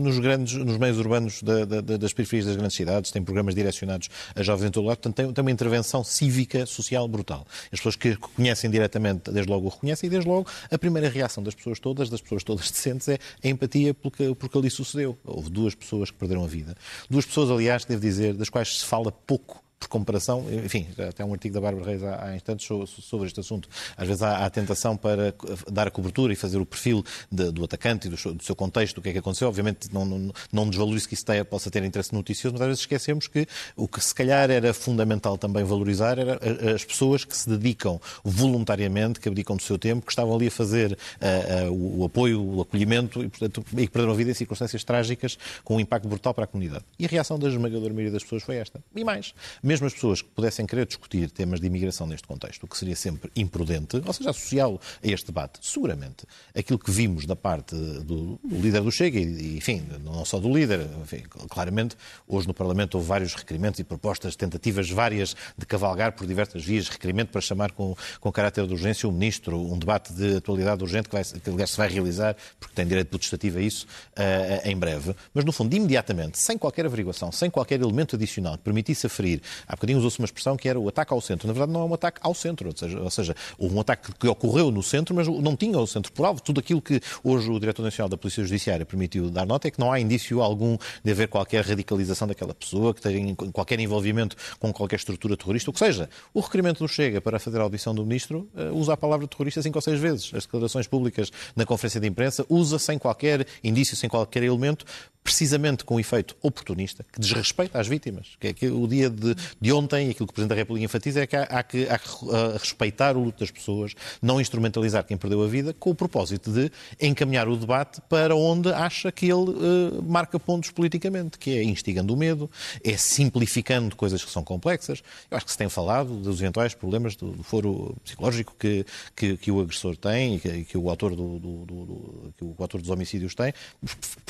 nos, 0.00 0.18
grandes, 0.18 0.54
nos 0.54 0.76
meios 0.78 0.98
urbanos 0.98 1.42
da, 1.42 1.64
da, 1.64 1.80
das 1.80 2.12
periferias 2.12 2.46
das 2.46 2.56
grandes 2.56 2.76
cidades, 2.76 3.10
tem 3.10 3.22
programas 3.22 3.54
direcionados 3.54 4.08
a 4.34 4.42
jovens 4.42 4.68
em 4.68 4.70
todo 4.70 4.86
lado, 4.86 4.98
portanto 4.98 5.16
tem, 5.16 5.32
tem, 5.32 5.42
uma 5.42 5.50
intervenção 5.50 6.02
cívica, 6.04 6.66
social 6.66 7.06
brutal. 7.08 7.46
As 7.72 7.78
pessoas 7.78 7.96
que 7.96 8.16
conhecem 8.16 8.70
diretamente, 8.70 9.30
desde 9.30 9.50
logo 9.50 9.66
o 9.66 9.68
reconhecem, 9.68 10.06
e 10.06 10.10
desde 10.10 10.28
logo 10.28 10.48
a 10.70 10.78
primeira 10.78 11.08
reação 11.08 11.42
das 11.42 11.54
pessoas 11.54 11.78
todas, 11.78 12.10
das 12.10 12.20
pessoas 12.20 12.44
todas 12.44 12.70
decentes, 12.70 13.08
é 13.08 13.18
a 13.42 13.48
empatia 13.48 13.85
pelo 13.94 14.10
que, 14.10 14.34
pelo 14.34 14.50
que 14.50 14.58
ali 14.58 14.70
sucedeu. 14.70 15.18
Houve 15.24 15.50
duas 15.50 15.74
pessoas 15.74 16.10
que 16.10 16.16
perderam 16.16 16.44
a 16.44 16.46
vida. 16.46 16.74
Duas 17.10 17.26
pessoas, 17.26 17.50
aliás, 17.50 17.84
devo 17.84 18.00
dizer, 18.00 18.34
das 18.34 18.48
quais 18.48 18.80
se 18.80 18.84
fala 18.84 19.10
pouco 19.10 19.65
por 19.78 19.88
comparação, 19.88 20.44
enfim, 20.64 20.86
até 21.08 21.24
um 21.24 21.32
artigo 21.32 21.54
da 21.54 21.60
Bárbara 21.60 21.84
Reis 21.84 22.02
há, 22.02 22.24
há 22.24 22.36
instantes 22.36 22.66
sobre 22.88 23.26
este 23.26 23.40
assunto. 23.40 23.68
Às 23.96 24.06
vezes 24.08 24.22
há, 24.22 24.38
há 24.38 24.46
a 24.46 24.50
tentação 24.50 24.96
para 24.96 25.34
dar 25.70 25.86
a 25.86 25.90
cobertura 25.90 26.32
e 26.32 26.36
fazer 26.36 26.58
o 26.58 26.66
perfil 26.66 27.04
de, 27.30 27.50
do 27.52 27.62
atacante 27.62 28.08
e 28.08 28.10
do, 28.10 28.34
do, 28.34 28.42
seu 28.42 28.56
contexto, 28.56 28.96
do 28.96 29.02
que 29.02 29.10
é 29.10 29.12
que 29.12 29.18
aconteceu. 29.18 29.48
Obviamente 29.48 29.92
não, 29.92 30.04
não, 30.04 30.32
não 30.50 30.68
desvalorizo 30.68 31.06
que 31.06 31.14
isso 31.14 31.24
tenha, 31.24 31.44
possa 31.44 31.70
ter 31.70 31.84
interesse 31.84 32.14
noticioso, 32.14 32.54
mas 32.54 32.62
às 32.62 32.68
vezes 32.68 32.80
esquecemos 32.80 33.26
que 33.26 33.46
o 33.76 33.86
que 33.86 34.02
se 34.02 34.14
calhar 34.14 34.50
era 34.50 34.72
fundamental 34.72 35.36
também 35.36 35.62
valorizar 35.62 36.18
era 36.18 36.40
as 36.74 36.84
pessoas 36.84 37.24
que 37.24 37.36
se 37.36 37.48
dedicam 37.48 38.00
voluntariamente, 38.24 39.20
que 39.20 39.28
abdicam 39.28 39.56
do 39.56 39.62
seu 39.62 39.78
tempo, 39.78 40.06
que 40.06 40.12
estavam 40.12 40.34
ali 40.34 40.46
a 40.46 40.50
fazer 40.50 40.92
uh, 40.92 41.68
uh, 41.68 41.72
o, 41.72 42.00
o, 42.00 42.04
apoio, 42.04 42.42
o 42.42 42.60
acolhimento 42.62 43.22
e, 43.22 43.28
portanto, 43.28 43.62
e 43.72 43.86
que 43.86 43.92
perderam 43.92 44.14
a 44.14 44.16
vida 44.16 44.30
em 44.30 44.34
circunstâncias 44.34 44.82
trágicas 44.82 45.38
com 45.62 45.76
um 45.76 45.80
impacto 45.80 46.08
brutal 46.08 46.32
para 46.32 46.44
a 46.44 46.46
comunidade. 46.46 46.84
E 46.98 47.04
a 47.04 47.08
reação 47.08 47.38
da 47.38 47.48
esmagadora 47.48 47.92
maioria 47.92 48.12
das 48.12 48.22
pessoas 48.22 48.42
foi 48.42 48.56
esta. 48.56 48.80
E 48.94 49.04
mais, 49.04 49.34
mesmo 49.66 49.86
as 49.86 49.92
pessoas 49.92 50.22
que 50.22 50.28
pudessem 50.28 50.64
querer 50.64 50.86
discutir 50.86 51.30
temas 51.30 51.60
de 51.60 51.66
imigração 51.66 52.06
neste 52.06 52.26
contexto, 52.26 52.62
o 52.62 52.68
que 52.68 52.76
seria 52.76 52.94
sempre 52.94 53.30
imprudente, 53.34 54.00
ou 54.04 54.12
seja, 54.12 54.30
associá-lo 54.30 54.80
a 55.02 55.08
este 55.08 55.26
debate, 55.26 55.58
seguramente 55.62 56.24
aquilo 56.54 56.78
que 56.78 56.90
vimos 56.90 57.26
da 57.26 57.34
parte 57.34 57.74
do, 57.74 58.38
do 58.42 58.60
líder 58.60 58.82
do 58.82 58.92
Chega, 58.92 59.18
e, 59.18 59.56
enfim, 59.56 59.84
não 60.04 60.24
só 60.24 60.38
do 60.38 60.52
líder, 60.52 60.86
enfim, 61.02 61.22
claramente, 61.48 61.96
hoje 62.28 62.46
no 62.46 62.54
Parlamento 62.54 62.94
houve 62.94 63.08
vários 63.08 63.34
requerimentos 63.34 63.80
e 63.80 63.84
propostas, 63.84 64.36
tentativas 64.36 64.88
várias 64.88 65.34
de 65.58 65.66
cavalgar 65.66 66.12
por 66.12 66.26
diversas 66.26 66.64
vias, 66.64 66.88
requerimento 66.88 67.30
para 67.30 67.40
chamar 67.40 67.72
com, 67.72 67.96
com 68.20 68.30
caráter 68.30 68.66
de 68.66 68.72
urgência 68.72 69.08
o 69.08 69.12
Ministro, 69.12 69.58
um 69.58 69.78
debate 69.78 70.12
de 70.12 70.36
atualidade 70.36 70.82
urgente 70.82 71.08
que, 71.08 71.14
vai, 71.14 71.24
que 71.24 71.50
aliás 71.50 71.70
se 71.70 71.76
vai 71.76 71.88
realizar, 71.88 72.36
porque 72.60 72.74
tem 72.74 72.86
direito 72.86 73.08
potestativo 73.08 73.58
a 73.58 73.62
isso, 73.62 73.86
uh, 74.12 74.68
em 74.68 74.76
breve. 74.76 75.14
Mas, 75.34 75.44
no 75.44 75.52
fundo, 75.52 75.74
imediatamente, 75.74 76.38
sem 76.38 76.56
qualquer 76.56 76.86
averiguação, 76.86 77.32
sem 77.32 77.50
qualquer 77.50 77.80
elemento 77.80 78.14
adicional 78.14 78.56
que 78.56 78.62
permitisse 78.62 79.06
aferir, 79.06 79.42
há 79.66 79.74
bocadinho 79.74 79.98
usou-se 79.98 80.18
uma 80.18 80.26
expressão 80.26 80.56
que 80.56 80.68
era 80.68 80.78
o 80.78 80.88
ataque 80.88 81.12
ao 81.12 81.20
centro. 81.20 81.46
Na 81.46 81.52
verdade, 81.52 81.72
não 81.72 81.82
é 81.82 81.84
um 81.84 81.94
ataque 81.94 82.20
ao 82.22 82.34
centro, 82.34 82.68
ou 82.68 82.76
seja, 82.76 83.00
ou 83.00 83.10
seja 83.10 83.36
houve 83.58 83.74
um 83.74 83.80
ataque 83.80 84.12
que 84.12 84.28
ocorreu 84.28 84.70
no 84.70 84.82
centro, 84.82 85.14
mas 85.14 85.26
não 85.26 85.56
tinha 85.56 85.78
o 85.78 85.86
centro 85.86 86.12
por 86.12 86.24
alvo. 86.24 86.40
Tudo 86.42 86.60
aquilo 86.60 86.80
que 86.80 87.00
hoje 87.22 87.50
o 87.50 87.58
Diretor 87.58 87.82
Nacional 87.82 88.08
da 88.08 88.16
Polícia 88.16 88.42
Judiciária 88.42 88.84
permitiu 88.84 89.30
dar 89.30 89.46
nota 89.46 89.68
é 89.68 89.70
que 89.70 89.78
não 89.78 89.92
há 89.92 90.00
indício 90.00 90.42
algum 90.42 90.76
de 91.04 91.10
haver 91.10 91.28
qualquer 91.28 91.64
radicalização 91.64 92.28
daquela 92.28 92.54
pessoa, 92.54 92.94
que 92.94 93.00
tenha 93.00 93.34
qualquer 93.52 93.78
envolvimento 93.80 94.36
com 94.58 94.72
qualquer 94.72 94.96
estrutura 94.96 95.36
terrorista, 95.36 95.70
ou 95.70 95.72
que 95.72 95.78
seja, 95.78 96.08
o 96.32 96.40
requerimento 96.40 96.78
do 96.78 96.88
Chega 96.88 97.20
para 97.20 97.38
fazer 97.38 97.58
a 97.58 97.62
audição 97.62 97.94
do 97.94 98.04
Ministro 98.04 98.48
uh, 98.54 98.74
usa 98.74 98.92
a 98.92 98.96
palavra 98.96 99.26
terrorista 99.26 99.62
cinco 99.62 99.78
ou 99.78 99.82
seis 99.82 100.00
vezes. 100.00 100.30
As 100.34 100.44
declarações 100.44 100.86
públicas 100.86 101.30
na 101.54 101.64
conferência 101.64 102.00
de 102.00 102.06
imprensa 102.06 102.44
usa 102.48 102.78
sem 102.78 102.98
qualquer 102.98 103.46
indício, 103.62 103.96
sem 103.96 104.08
qualquer 104.08 104.42
elemento, 104.42 104.84
precisamente 105.26 105.84
com 105.84 105.96
um 105.96 106.00
efeito 106.00 106.36
oportunista, 106.40 107.04
que 107.12 107.18
desrespeita 107.18 107.80
as 107.80 107.88
vítimas. 107.88 108.36
Que 108.38 108.46
é 108.46 108.52
que 108.52 108.68
o 108.68 108.86
dia 108.86 109.10
de, 109.10 109.34
de 109.60 109.72
ontem, 109.72 110.08
aquilo 110.08 110.24
que 110.24 110.30
o 110.30 110.32
Presidente 110.32 110.50
da 110.50 110.54
República 110.54 110.84
enfatiza 110.84 111.20
é 111.20 111.26
que 111.26 111.34
há, 111.34 111.42
há 111.42 111.62
que, 111.64 111.88
há 111.88 111.96
uh, 111.96 112.52
respeitar 112.52 113.16
o 113.16 113.24
luto 113.24 113.40
das 113.40 113.50
pessoas, 113.50 113.92
não 114.22 114.40
instrumentalizar 114.40 115.04
quem 115.04 115.16
perdeu 115.16 115.42
a 115.42 115.48
vida, 115.48 115.74
com 115.74 115.90
o 115.90 115.96
propósito 115.96 116.52
de 116.52 116.70
encaminhar 117.00 117.48
o 117.48 117.56
debate 117.56 118.00
para 118.08 118.36
onde 118.36 118.72
acha 118.72 119.10
que 119.10 119.26
ele 119.26 119.50
uh, 119.50 120.02
marca 120.06 120.38
pontos 120.38 120.70
politicamente, 120.70 121.40
que 121.40 121.58
é 121.58 121.64
instigando 121.64 122.14
o 122.14 122.16
medo, 122.16 122.48
é 122.84 122.96
simplificando 122.96 123.96
coisas 123.96 124.24
que 124.24 124.30
são 124.30 124.44
complexas. 124.44 125.02
Eu 125.28 125.38
acho 125.38 125.46
que 125.46 125.50
se 125.50 125.58
tem 125.58 125.68
falado 125.68 126.14
dos 126.18 126.40
eventuais 126.40 126.72
problemas 126.72 127.16
do, 127.16 127.32
do 127.32 127.42
foro 127.42 127.96
psicológico 128.04 128.54
que, 128.56 128.86
que, 129.16 129.36
que, 129.36 129.50
o 129.50 129.60
agressor 129.60 129.96
tem 129.96 130.36
e 130.36 130.38
que, 130.38 130.64
que 130.66 130.78
o 130.78 130.88
autor 130.88 131.16
do, 131.16 131.40
do, 131.40 132.32
que 132.38 132.44
o 132.44 132.54
autor 132.60 132.80
dos 132.80 132.90
homicídios 132.90 133.34
tem, 133.34 133.52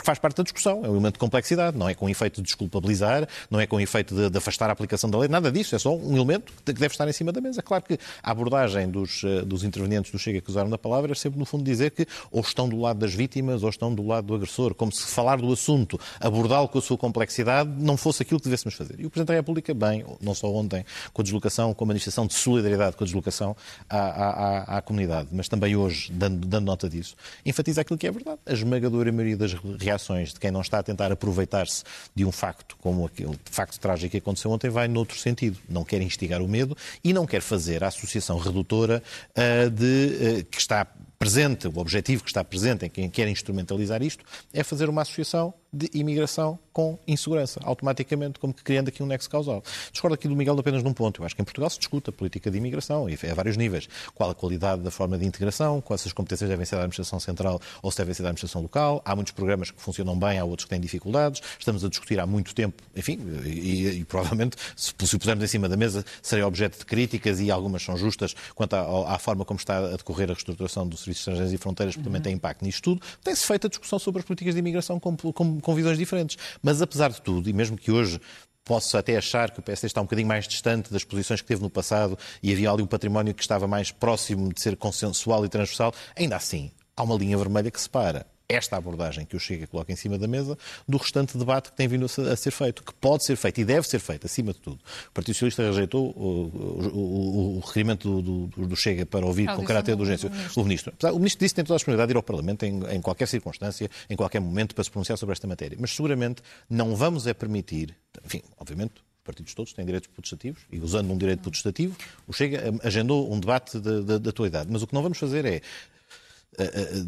faz 0.03 0.19
parte 0.19 0.39
da 0.39 0.43
discussão 0.43 0.86
é 0.87 0.89
um 0.89 0.93
elemento 0.93 1.15
de 1.15 1.19
complexidade, 1.19 1.77
não 1.77 1.89
é 1.89 1.95
com 1.95 2.09
efeito 2.09 2.37
de 2.37 2.43
desculpabilizar, 2.43 3.29
não 3.51 3.61
é 3.61 3.67
com 3.67 3.81
efeito 3.81 4.15
de, 4.15 4.31
de, 4.31 4.39
afastar 4.39 4.71
a 4.71 4.73
aplicação 4.73 5.11
da 5.11 5.19
lei, 5.19 5.29
nada 5.29 5.51
disso, 5.51 5.75
é 5.75 5.79
só 5.79 5.95
um 5.95 6.17
elemento 6.17 6.53
que 6.65 6.73
deve 6.73 6.87
estar 6.87 7.09
em 7.09 7.13
cima 7.13 7.33
da 7.33 7.41
mesa. 7.41 7.63
Claro 7.63 7.85
que 7.85 7.99
a 8.23 8.31
abordagem 8.31 8.89
dos, 8.89 9.23
eh, 9.25 9.43
dos 9.43 9.65
intervenientes 9.65 10.13
do 10.13 10.19
Chega 10.19 10.41
que 10.41 10.49
usaram 10.49 10.71
da 10.71 10.79
palavra 10.79 11.13
é 11.13 11.15
sempre, 11.15 11.39
no 11.39 11.45
fundo, 11.45 11.65
dizer 11.65 11.91
que 11.91 12.07
ou 12.31 12.41
estão 12.41 12.69
do 12.69 12.79
lado 12.81 12.99
das 12.99 13.13
vítimas 13.13 13.63
ou 13.63 13.69
estão 13.69 13.95
do 13.95 14.07
lado 14.07 14.27
do 14.27 14.35
agressor, 14.35 14.75
como 14.75 14.93
se 14.93 15.03
falar 15.07 15.39
do 15.39 15.53
assunto, 15.53 15.99
abordá-lo 16.21 16.69
com 16.69 16.79
a 16.79 16.83
sua 16.83 16.97
complexidade, 16.97 17.71
não 17.79 17.97
fosse 17.97 18.23
aquilo 18.23 18.39
que 18.39 18.45
devêssemos 18.45 18.75
fazer. 18.75 19.01
E 19.01 19.07
o 19.07 19.11
Presidente 19.11 19.29
da 19.29 19.35
República, 19.35 19.75
bem, 19.75 20.05
não 20.21 20.35
só 20.35 20.53
ontem, 20.53 20.85
com 21.13 21.23
a 21.23 21.25
deslocação, 21.25 21.75
com 21.75 21.85
a 21.85 21.87
manifestação 21.89 22.27
de 22.27 22.35
solidariedade 22.35 22.97
com 22.97 23.05
a 23.05 23.07
deslocação 23.07 23.57
à, 23.89 23.99
à, 23.99 24.79
à 24.79 24.83
comunidade, 24.83 25.29
mas 25.33 25.49
também 25.49 25.75
hoje, 25.75 26.13
dando, 26.13 26.47
dando 26.47 26.67
nota 26.67 26.89
disso, 26.89 27.17
enfatiza 27.45 27.81
aquilo 27.81 27.99
que 27.99 28.07
é 28.07 28.13
verdade. 28.13 28.39
A 28.47 28.53
esmagadora 28.53 29.11
maioria 29.17 29.37
das 29.37 29.55
reações 29.81 30.33
de 30.33 30.41
quem 30.41 30.51
não 30.51 30.61
está 30.61 30.76
está 30.77 30.81
a 30.81 30.83
tentar 30.83 31.13
aproveitar-se 31.13 31.83
de 32.15 32.25
um 32.25 32.33
facto 32.33 32.77
como 32.81 33.07
aquele 33.07 33.39
facto 33.45 33.79
trágico 33.79 34.13
que 34.13 34.19
aconteceu 34.19 34.51
ontem 34.51 34.71
vai 34.71 34.89
noutro 34.89 35.19
sentido. 35.19 35.59
Não 35.69 35.85
quer 35.85 36.01
instigar 36.03 36.43
o 36.43 36.49
medo 36.49 36.77
e 37.03 37.13
não 37.13 37.27
quer 37.27 37.41
fazer 37.41 37.83
a 37.83 37.89
associação 37.89 38.39
redutora 38.39 39.03
uh, 39.31 39.71
de, 39.71 40.41
uh, 40.41 40.45
que 40.45 40.59
está 40.59 40.87
presente, 41.19 41.69
o 41.69 41.79
objetivo 41.79 42.23
que 42.23 42.31
está 42.31 42.45
presente 42.45 42.87
em 42.87 42.91
quem 42.91 43.09
quer 43.09 43.29
instrumentalizar 43.29 44.03
isto, 44.03 44.25
é 44.53 44.63
fazer 44.63 44.89
uma 44.89 45.03
associação 45.03 45.55
de 45.73 45.91
imigração 45.93 46.59
com 46.73 46.99
insegurança, 47.07 47.61
automaticamente, 47.65 48.39
como 48.39 48.53
que 48.53 48.63
criando 48.63 48.89
aqui 48.89 49.03
um 49.03 49.07
nexo 49.07 49.29
causal. 49.29 49.63
Discordo 49.91 50.15
aqui 50.15 50.29
do 50.29 50.37
Miguel 50.37 50.59
apenas 50.59 50.83
num 50.83 50.93
ponto. 50.93 51.21
Eu 51.21 51.27
acho 51.27 51.35
que 51.35 51.43
em 51.43 51.45
Portugal 51.45 51.69
se 51.71 51.79
discute 51.79 52.11
a 52.11 52.13
política 52.13 52.51
de 52.51 52.59
imigração, 52.59 53.09
e 53.09 53.15
a 53.15 53.35
vários 53.35 53.57
níveis. 53.57 53.89
Qual 54.15 54.31
a 54.31 54.35
qualidade 54.35 54.83
da 54.83 54.91
forma 54.91 55.19
de 55.19 55.27
integração, 55.27 55.81
quais 55.81 56.07
as 56.07 56.13
competências 56.13 56.49
devem 56.49 56.65
ser 56.65 56.77
da 56.77 56.83
administração 56.83 57.21
central 57.21 57.61
ou 57.83 57.91
se 57.91 57.99
devem 57.99 58.15
ser 58.15 58.23
da 58.23 58.29
administração 58.29 58.63
local. 58.63 59.03
Há 59.05 59.15
muitos 59.15 59.33
programas 59.33 59.71
que 59.71 59.81
funcionam 59.81 60.19
bem, 60.19 60.39
há 60.39 60.45
outros 60.45 60.65
que 60.65 60.71
têm 60.71 60.81
dificuldades. 60.81 61.43
Estamos 61.59 61.85
a 61.85 61.89
discutir 61.89 62.19
há 62.21 62.27
muito 62.27 62.55
tempo, 62.55 62.83
enfim, 62.95 63.19
e, 63.45 63.49
e, 63.49 64.01
e 64.01 64.05
provavelmente, 64.05 64.57
se, 64.75 64.93
se 65.05 65.19
pusermos 65.19 65.45
em 65.45 65.49
cima 65.49 65.69
da 65.69 65.77
mesa, 65.77 66.05
seria 66.23 66.47
objeto 66.47 66.79
de 66.79 66.85
críticas 66.85 67.41
e 67.41 67.51
algumas 67.51 67.83
são 67.83 67.97
justas 67.97 68.35
quanto 68.55 68.75
à, 68.75 69.15
à 69.15 69.19
forma 69.19 69.45
como 69.45 69.59
está 69.59 69.79
a 69.79 69.97
decorrer 69.97 70.31
a 70.31 70.35
reestruturação 70.35 70.87
dos 70.87 71.06
serviços 71.07 71.21
estrangeiros 71.21 71.53
e 71.53 71.59
fronteiras, 71.59 71.95
porque 71.95 72.07
uhum. 72.07 72.13
também 72.13 72.23
tem 72.23 72.35
impacto 72.35 72.65
nisto 72.65 72.83
tudo. 72.83 73.03
Tem-se 73.23 73.47
feito 73.47 73.67
a 73.67 73.71
discussão 73.71 73.99
sobre 73.99 74.21
as 74.21 74.25
políticas 74.27 74.55
de 74.55 74.61
imigração 74.61 75.01
com, 75.01 75.17
com, 75.17 75.61
com 75.61 75.75
visões 75.75 75.97
diferentes. 75.97 76.37
Mas, 76.63 76.83
apesar 76.83 77.11
de 77.11 77.21
tudo, 77.23 77.49
e 77.49 77.53
mesmo 77.53 77.77
que 77.77 77.91
hoje 77.91 78.21
posso 78.65 78.99
até 78.99 79.17
achar 79.17 79.51
que 79.53 79.61
o 79.61 79.63
PSD 79.63 79.87
está 79.87 80.01
um 80.01 80.05
bocadinho 80.05 80.27
mais 80.27 80.47
distante 80.49 80.93
das 80.93 81.05
posições 81.05 81.41
que 81.41 81.47
teve 81.47 81.63
no 81.63 81.71
passado 81.71 82.19
e 82.43 82.53
havia 82.53 82.71
ali 82.71 82.83
um 82.83 82.87
património 82.87 83.33
que 83.33 83.41
estava 83.41 83.69
mais 83.69 83.93
próximo 83.93 84.53
de 84.53 84.61
ser 84.61 84.77
consensual 84.77 85.45
e 85.45 85.49
transversal, 85.49 85.95
ainda 86.17 86.35
assim, 86.35 86.73
há 86.97 87.03
uma 87.05 87.15
linha 87.15 87.39
vermelha 87.39 87.71
que 87.71 87.81
separa 87.81 88.27
esta 88.49 88.77
abordagem 88.77 89.25
que 89.25 89.37
o 89.37 89.41
Chega 89.41 89.67
coloca 89.67 89.93
em 89.93 89.97
cima 89.97 90.19
da 90.19 90.27
mesa 90.27 90.57
do 90.89 90.97
restante 90.97 91.37
debate 91.37 91.71
que 91.71 91.77
tem 91.77 91.89
vindo 91.89 92.07
a 92.07 92.37
ser 92.37 92.51
feito, 92.51 92.83
que 92.83 92.95
pode 92.95 93.25
ser 93.25 93.37
feito 93.37 93.61
e 93.61 93.65
deve 93.65 93.87
ser 93.89 93.99
feito, 93.99 94.27
acima 94.27 94.53
de 94.53 94.61
tudo. 94.61 94.79
O 95.09 95.13
Partido 95.13 95.35
Socialista 95.35 95.63
rejeitou 95.63 96.11
o, 96.11 96.51
o, 96.95 97.57
o 97.57 97.61
requerimento 97.61 98.21
do, 98.23 98.47
do, 98.47 98.67
do, 98.69 98.77
Chega 98.77 99.07
para 99.07 99.25
ouvir 99.25 99.47
com 99.55 99.65
caráter 99.65 99.97
de 99.97 100.03
urgência 100.03 100.31
o 100.55 100.63
Ministro. 100.63 100.93
O 101.13 101.19
Ministro 101.19 101.41
disse 101.41 101.55
que 101.55 101.57
tem 101.57 101.65
toda 101.65 101.75
a 101.75 101.79
disponibilidade 101.79 102.09
de 102.09 102.13
ir 102.15 102.17
ao 102.17 102.23
Parlamento 102.23 102.65
em, 102.65 102.85
em 102.95 103.01
qualquer 103.01 103.27
circunstância, 103.27 103.91
em 104.09 104.17
qualquer 104.17 104.41
momento, 104.41 104.75
para 104.75 104.85
se 104.85 104.91
pronunciar 104.91 105.19
sobre 105.19 105.33
esta 105.33 105.47
matéria. 105.47 105.77
Mas 105.81 105.93
seguramente 105.93 106.43
não 106.69 106.95
vamos 106.95 107.27
é 107.27 107.35
permitir, 107.35 107.97
enfim, 108.25 108.43
obviamente, 108.59 108.95
os 108.97 109.25
partidos 109.25 109.55
todos 109.55 109.73
têm 109.73 109.85
direitos 109.85 110.09
protestativos 110.09 110.63
e, 110.71 110.79
usando 110.79 111.11
um 111.11 111.19
direito 111.19 111.41
protestativo, 111.41 111.97
o 112.29 112.33
Chega 112.33 112.63
agendou 112.83 113.33
um 113.33 113.41
debate 113.41 113.79
da 113.81 114.31
atualidade. 114.31 114.69
Mas 114.71 114.83
o 114.83 114.87
que 114.87 114.95
não 114.95 115.03
vamos 115.03 115.19
fazer 115.19 115.45
é 115.45 115.63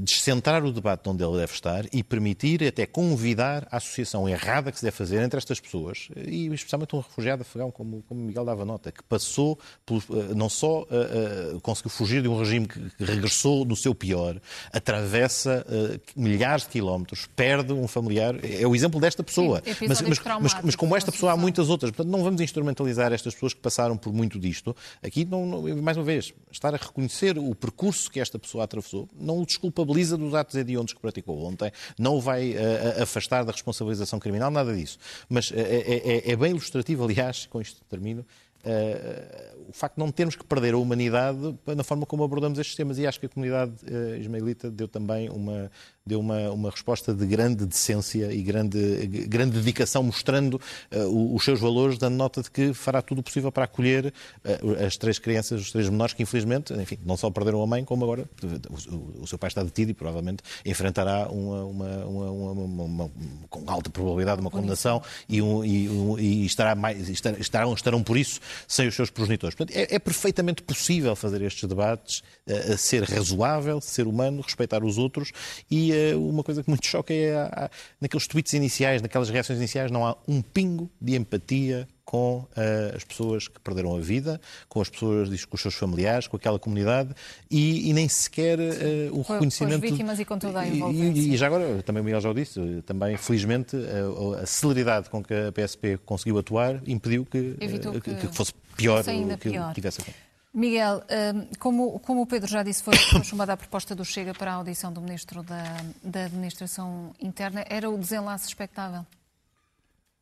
descentrar 0.00 0.62
o 0.64 0.72
debate 0.72 1.08
onde 1.08 1.24
ele 1.24 1.38
deve 1.38 1.52
estar 1.52 1.86
e 1.92 2.02
permitir 2.02 2.62
até 2.64 2.84
convidar 2.86 3.66
a 3.70 3.78
associação 3.78 4.28
errada 4.28 4.70
que 4.70 4.78
se 4.78 4.84
deve 4.84 4.96
fazer 4.96 5.22
entre 5.22 5.38
estas 5.38 5.58
pessoas, 5.58 6.08
e 6.16 6.46
especialmente 6.52 6.94
um 6.94 7.00
refugiado 7.00 7.42
afegão, 7.42 7.70
como, 7.70 8.02
como 8.02 8.20
Miguel 8.20 8.44
dava 8.44 8.64
nota, 8.64 8.92
que 8.92 9.02
passou, 9.02 9.58
por, 9.86 10.02
eh, 10.10 10.34
não 10.34 10.48
só 10.48 10.82
uh, 10.82 11.56
uh, 11.56 11.60
conseguiu 11.60 11.90
fugir 11.90 12.22
de 12.22 12.28
um 12.28 12.38
regime 12.38 12.66
que, 12.66 12.78
regressou 13.02 13.64
do 13.64 13.74
seu 13.74 13.94
pior, 13.94 14.40
atravessa 14.72 15.64
milhares 16.14 16.64
de 16.64 16.70
quilómetros, 16.70 17.26
perde 17.34 17.72
um 17.72 17.88
familiar, 17.88 18.34
é 18.44 18.66
o 18.66 18.74
exemplo 18.74 19.00
desta 19.00 19.22
pessoa. 19.22 19.62
Sim, 19.64 19.86
mas, 19.88 20.02
mas, 20.02 20.20
mas, 20.40 20.56
mas, 20.62 20.76
como 20.76 20.96
esta 20.96 21.10
pessoa 21.10 21.32
há 21.32 21.36
muitas 21.36 21.68
outras, 21.68 21.90
portanto 21.90 22.10
não 22.10 22.22
vamos 22.22 22.40
instrumentalizar 22.40 23.12
estas 23.12 23.34
pessoas 23.34 23.54
que 23.54 23.60
passaram 23.60 23.96
por 23.96 24.12
muito 24.12 24.38
disto. 24.38 24.74
Aqui, 25.02 25.24
não, 25.24 25.46
não, 25.46 25.82
mais 25.82 25.96
uma 25.96 26.04
vez, 26.04 26.32
estar 26.50 26.74
a 26.74 26.76
reconhecer 26.76 27.38
o 27.38 27.54
percurso 27.54 28.10
que 28.10 28.20
esta 28.20 28.38
pessoa 28.38 28.64
atravessou, 28.64 29.08
não 29.28 29.42
o 29.42 29.46
desculpabiliza 29.46 30.16
dos 30.16 30.34
atos 30.34 30.54
hediondos 30.54 30.94
que 30.94 31.00
praticou 31.00 31.44
ontem, 31.44 31.70
não 31.98 32.16
o 32.16 32.20
vai 32.20 32.52
uh, 32.52 33.02
afastar 33.02 33.44
da 33.44 33.52
responsabilização 33.52 34.18
criminal, 34.18 34.50
nada 34.50 34.74
disso. 34.74 34.98
Mas 35.28 35.52
é, 35.52 35.60
é, 35.60 36.30
é, 36.32 36.36
bem 36.36 36.50
ilustrativo, 36.50 37.04
aliás, 37.04 37.46
com 37.50 37.60
isto 37.60 37.80
termino, 37.88 38.24
o 39.68 39.72
facto 39.72 39.96
de 39.96 40.00
não 40.00 40.10
termos 40.10 40.34
que 40.34 40.44
perder 40.44 40.72
a 40.72 40.78
humanidade 40.78 41.54
na 41.66 41.84
forma 41.84 42.06
como 42.06 42.24
abordamos 42.24 42.58
estes 42.58 42.74
temas. 42.74 42.98
E 42.98 43.06
acho 43.06 43.20
que 43.20 43.26
a 43.26 43.28
comunidade 43.28 43.72
uh, 43.84 44.16
ismaelita 44.16 44.70
deu 44.70 44.88
também 44.88 45.28
uma, 45.28 45.70
deu 46.06 46.18
uma, 46.18 46.50
uma 46.50 46.70
resposta 46.70 47.12
de 47.12 47.26
grande 47.26 47.66
decência 47.66 48.32
e 48.32 48.42
grande, 48.42 49.06
grande 49.28 49.58
dedicação, 49.58 50.02
mostrando 50.02 50.54
uh, 50.54 51.34
os 51.34 51.44
seus 51.44 51.60
valores, 51.60 51.98
dando 51.98 52.16
nota 52.16 52.42
de 52.42 52.50
que 52.50 52.72
fará 52.72 53.02
tudo 53.02 53.18
o 53.18 53.22
possível 53.22 53.52
para 53.52 53.64
acolher 53.64 54.06
uh, 54.06 54.84
as 54.86 54.96
três 54.96 55.18
crianças, 55.18 55.60
os 55.60 55.70
três 55.70 55.88
menores, 55.88 56.14
que 56.14 56.22
infelizmente, 56.22 56.72
enfim, 56.72 56.98
não 57.04 57.16
só 57.16 57.30
perderam 57.30 57.62
a 57.62 57.66
mãe, 57.66 57.84
como 57.84 58.04
agora 58.04 58.24
o, 58.90 59.22
o 59.22 59.26
seu 59.26 59.38
pai 59.38 59.48
está 59.48 59.62
detido 59.62 59.90
e 59.90 59.94
provavelmente 59.94 60.42
enfrentará 60.64 61.28
uma, 61.28 61.64
uma, 61.64 62.04
uma, 62.06 62.84
uma 62.84 63.10
com 63.50 63.70
alta 63.70 63.90
probabilidade 63.90 64.40
uma 64.40 64.50
condenação 64.50 65.02
e, 65.28 65.42
um, 65.42 65.62
e, 65.62 65.88
um, 65.90 66.18
e 66.18 66.46
estará 66.46 66.74
mais, 66.74 67.08
estarão, 67.08 67.74
estarão 67.74 68.02
por 68.02 68.16
isso 68.16 68.40
sem 68.66 68.88
os 68.88 68.94
seus 68.94 69.10
progenitores. 69.10 69.54
Portanto, 69.54 69.76
é, 69.76 69.94
é 69.94 69.98
perfeitamente 69.98 70.62
possível 70.62 71.14
fazer 71.16 71.42
estes 71.42 71.68
debates, 71.68 72.22
uh, 72.48 72.78
ser 72.78 73.04
razoável, 73.04 73.80
ser 73.80 74.06
humano, 74.06 74.42
respeitar 74.42 74.82
os 74.82 74.98
outros 74.98 75.32
e 75.70 75.92
uma 76.14 76.42
coisa 76.42 76.62
que 76.62 76.68
muito 76.68 76.86
choca 76.86 77.12
é 77.12 77.36
há, 77.36 77.70
naqueles 78.00 78.26
tweets 78.26 78.52
iniciais, 78.52 79.02
naquelas 79.02 79.28
reações 79.30 79.58
iniciais, 79.58 79.90
não 79.90 80.06
há 80.06 80.16
um 80.26 80.42
pingo 80.42 80.90
de 81.00 81.16
empatia 81.16 81.86
com 82.08 82.38
uh, 82.38 82.96
as 82.96 83.04
pessoas 83.04 83.48
que 83.48 83.60
perderam 83.60 83.94
a 83.94 84.00
vida, 84.00 84.40
com 84.66 84.80
as 84.80 84.88
pessoas, 84.88 85.44
com 85.44 85.56
os 85.56 85.60
seus 85.60 85.74
familiares, 85.74 86.26
com 86.26 86.38
aquela 86.38 86.58
comunidade 86.58 87.14
e, 87.50 87.90
e 87.90 87.92
nem 87.92 88.08
sequer 88.08 88.58
uh, 88.58 88.62
o 89.12 89.20
reconhecimento. 89.20 89.80
Com 89.80 89.84
as 89.84 89.90
vítimas 89.90 90.18
e 90.18 90.24
com 90.24 90.38
toda 90.38 90.60
a 90.60 90.66
envolvência. 90.66 91.20
E, 91.20 91.34
e, 91.34 91.36
já 91.36 91.48
agora, 91.48 91.82
também 91.82 92.00
o 92.00 92.04
Miguel 92.04 92.22
já 92.22 92.30
o 92.30 92.34
disse, 92.34 92.82
também, 92.86 93.14
felizmente, 93.18 93.76
a, 93.76 94.42
a 94.42 94.46
celeridade 94.46 95.10
com 95.10 95.22
que 95.22 95.34
a 95.34 95.52
PSP 95.52 95.98
conseguiu 95.98 96.38
atuar 96.38 96.80
impediu 96.86 97.26
que, 97.26 97.54
que, 97.60 98.00
que, 98.00 98.14
que 98.14 98.34
fosse 98.34 98.54
pior 98.74 99.04
o 99.04 99.36
que 99.36 99.50
pior. 99.50 99.74
tivesse 99.74 100.00
acontecido. 100.00 100.27
Miguel, 100.52 101.02
hum, 101.34 101.48
como, 101.58 101.98
como 102.00 102.22
o 102.22 102.26
Pedro 102.26 102.48
já 102.48 102.62
disse, 102.62 102.82
foi, 102.82 102.96
foi 102.96 103.22
chamada 103.22 103.52
a 103.52 103.56
proposta 103.56 103.94
do 103.94 104.04
Chega 104.04 104.32
para 104.32 104.52
a 104.52 104.54
audição 104.54 104.92
do 104.92 105.00
Ministro 105.00 105.42
da, 105.42 105.62
da 106.02 106.24
Administração 106.24 107.14
Interna. 107.20 107.64
Era 107.68 107.90
o 107.90 107.98
desenlace 107.98 108.48
expectável? 108.48 109.06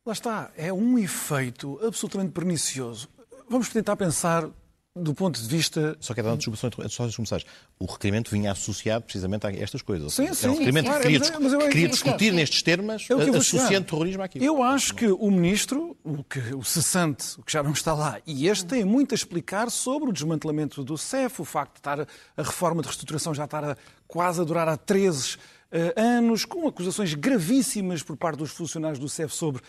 Lá 0.04 0.12
está. 0.12 0.50
É 0.56 0.72
um 0.72 0.98
efeito 0.98 1.80
absolutamente 1.84 2.32
pernicioso. 2.32 3.08
Vamos 3.48 3.68
tentar 3.68 3.96
pensar 3.96 4.48
do 4.96 5.14
ponto 5.14 5.40
de 5.40 5.46
vista. 5.46 5.96
Só 6.00 6.14
quero 6.14 6.26
dar 6.26 6.32
uma 6.32 6.38
desculpa 6.38 6.88
só 6.88 7.04
antes 7.04 7.16
de 7.16 7.46
O 7.78 7.84
requerimento 7.84 8.30
vinha 8.30 8.50
associado 8.50 9.04
precisamente 9.04 9.46
a 9.46 9.52
estas 9.52 9.82
coisas. 9.82 10.14
Sim, 10.14 10.32
sim. 10.32 10.44
Era 10.44 10.52
um 10.52 10.54
requerimento 10.54 10.86
claro, 10.86 11.00
que 11.02 11.08
queria, 11.08 11.40
mas 11.40 11.52
eu, 11.52 11.58
que 11.58 11.68
queria 11.68 11.88
discutir 11.88 12.32
nestes 12.32 12.62
termos, 12.62 13.06
é 13.10 13.36
associando 13.36 13.86
terrorismo 13.86 14.22
àquilo. 14.22 14.44
Eu 14.44 14.62
acho 14.62 14.94
que 14.94 15.06
o 15.06 15.30
ministro, 15.30 15.96
o, 16.02 16.24
que, 16.24 16.38
o 16.54 16.64
cessante, 16.64 17.38
o 17.38 17.42
que 17.42 17.52
já 17.52 17.62
não 17.62 17.72
está 17.72 17.92
lá, 17.92 18.18
e 18.26 18.48
este 18.48 18.64
tem 18.64 18.84
muito 18.84 19.12
a 19.12 19.16
explicar 19.16 19.70
sobre 19.70 20.08
o 20.08 20.12
desmantelamento 20.12 20.82
do 20.82 20.96
CEF, 20.96 21.42
o 21.42 21.44
facto 21.44 21.74
de 21.74 21.80
estar 21.80 22.00
a 22.00 22.42
reforma 22.42 22.80
de 22.80 22.88
reestruturação 22.88 23.34
já 23.34 23.44
estar 23.44 23.64
a, 23.64 23.76
quase 24.08 24.40
a 24.40 24.44
durar 24.44 24.68
há 24.68 24.76
13 24.76 25.34
uh, 25.34 25.38
eh, 25.72 25.94
anos, 25.96 26.44
com 26.44 26.66
acusações 26.66 27.12
gravíssimas 27.12 28.02
por 28.02 28.16
parte 28.16 28.38
dos 28.38 28.50
funcionários 28.52 28.98
do 28.98 29.08
CEF 29.08 29.34
sobre 29.34 29.62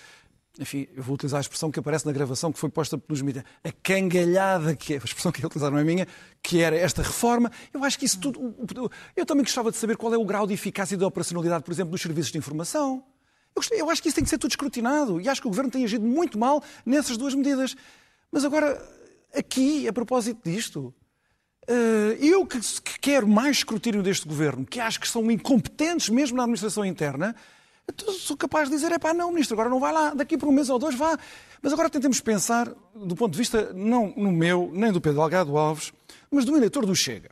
enfim, 0.59 0.87
eu 0.95 1.03
vou 1.03 1.15
utilizar 1.15 1.37
a 1.37 1.41
expressão 1.41 1.71
que 1.71 1.79
aparece 1.79 2.05
na 2.05 2.11
gravação 2.11 2.51
que 2.51 2.59
foi 2.59 2.69
posta 2.69 2.97
pelos 2.97 3.21
mídias, 3.21 3.45
a 3.63 3.71
cangalhada, 3.71 4.75
que 4.75 4.93
é 4.93 4.97
a 4.97 5.03
expressão 5.03 5.31
que 5.31 5.39
ele 5.39 5.47
utilizaram 5.47 5.73
não 5.73 5.81
é 5.81 5.83
minha, 5.83 6.07
que 6.41 6.61
era 6.61 6.75
esta 6.75 7.01
reforma. 7.01 7.51
Eu 7.73 7.83
acho 7.83 7.97
que 7.97 8.05
isso 8.05 8.19
tudo. 8.19 8.55
Eu 9.15 9.25
também 9.25 9.43
gostava 9.43 9.71
de 9.71 9.77
saber 9.77 9.97
qual 9.97 10.13
é 10.13 10.17
o 10.17 10.25
grau 10.25 10.47
de 10.47 10.53
eficácia 10.53 10.95
e 10.95 10.97
de 10.97 11.03
operacionalidade, 11.03 11.63
por 11.63 11.71
exemplo, 11.71 11.91
dos 11.91 12.01
serviços 12.01 12.31
de 12.31 12.37
informação. 12.37 13.03
Eu, 13.55 13.77
eu 13.77 13.89
acho 13.89 14.01
que 14.01 14.09
isso 14.09 14.15
tem 14.15 14.23
que 14.23 14.29
ser 14.29 14.37
tudo 14.37 14.51
escrutinado 14.51 15.19
e 15.19 15.27
acho 15.27 15.41
que 15.41 15.47
o 15.47 15.49
governo 15.49 15.71
tem 15.71 15.83
agido 15.83 16.05
muito 16.05 16.37
mal 16.37 16.63
nessas 16.85 17.17
duas 17.17 17.33
medidas. 17.33 17.75
Mas 18.31 18.45
agora, 18.45 18.81
aqui, 19.33 19.87
a 19.87 19.93
propósito 19.93 20.39
disto, 20.43 20.93
eh, 21.67 22.17
eu 22.19 22.45
que 22.45 22.59
quero 22.99 23.27
mais 23.27 23.57
escrutínio 23.57 24.01
deste 24.01 24.27
governo, 24.27 24.65
que 24.65 24.79
acho 24.79 24.99
que 24.99 25.07
são 25.07 25.29
incompetentes 25.29 26.09
mesmo 26.09 26.37
na 26.37 26.43
administração 26.43 26.85
interna, 26.85 27.35
sou 28.19 28.35
capaz 28.35 28.69
de 28.69 28.75
dizer, 28.75 28.91
é 28.91 28.99
pá, 28.99 29.13
não, 29.13 29.31
ministro, 29.31 29.55
agora 29.55 29.69
não 29.69 29.79
vai 29.79 29.93
lá, 29.93 30.13
daqui 30.13 30.37
por 30.37 30.49
um 30.49 30.51
mês 30.51 30.69
ou 30.69 30.77
dois 30.77 30.95
vá. 30.95 31.17
Mas 31.61 31.73
agora 31.73 31.89
tentemos 31.89 32.19
pensar, 32.19 32.67
do 32.93 33.15
ponto 33.15 33.31
de 33.31 33.37
vista 33.37 33.71
não 33.73 34.13
no 34.15 34.31
meu, 34.31 34.69
nem 34.73 34.91
do 34.91 35.01
Pedro 35.01 35.21
Algado 35.21 35.57
Alves, 35.57 35.93
mas 36.29 36.45
do 36.45 36.55
eleitor 36.55 36.85
do 36.85 36.95
Chega. 36.95 37.29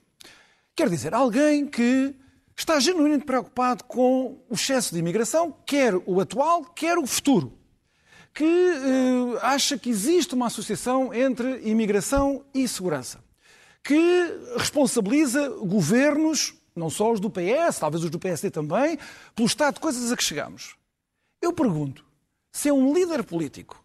Quer 0.75 0.89
dizer, 0.89 1.13
alguém 1.13 1.65
que 1.65 2.15
está 2.55 2.79
genuinamente 2.79 3.25
preocupado 3.25 3.83
com 3.83 4.41
o 4.50 4.53
excesso 4.53 4.93
de 4.93 5.00
imigração, 5.00 5.55
quer 5.65 5.93
o 6.05 6.19
atual, 6.19 6.63
quer 6.63 6.97
o 6.97 7.05
futuro. 7.05 7.53
Que 8.33 8.43
eh, 8.43 9.39
acha 9.41 9.77
que 9.77 9.89
existe 9.89 10.33
uma 10.33 10.47
associação 10.47 11.13
entre 11.13 11.62
imigração 11.69 12.43
e 12.53 12.67
segurança. 12.67 13.24
Que 13.83 13.97
responsabiliza 14.57 15.47
governos 15.50 16.53
não 16.75 16.89
só 16.89 17.12
os 17.12 17.20
do 17.20 17.29
PS, 17.29 17.79
talvez 17.79 18.03
os 18.03 18.10
do 18.10 18.20
PSD 18.20 18.51
também, 18.51 19.00
pelo 19.34 19.48
estado 19.48 19.75
de 19.75 19.79
coisas 19.79 20.12
a 20.12 20.17
que 20.17 20.24
chegamos. 20.24 20.75
Eu 21.41 21.53
pergunto, 21.53 22.05
se 22.51 22.70
é 22.70 22.74
um 22.74 22.94
líder 22.94 23.24
político 23.24 23.84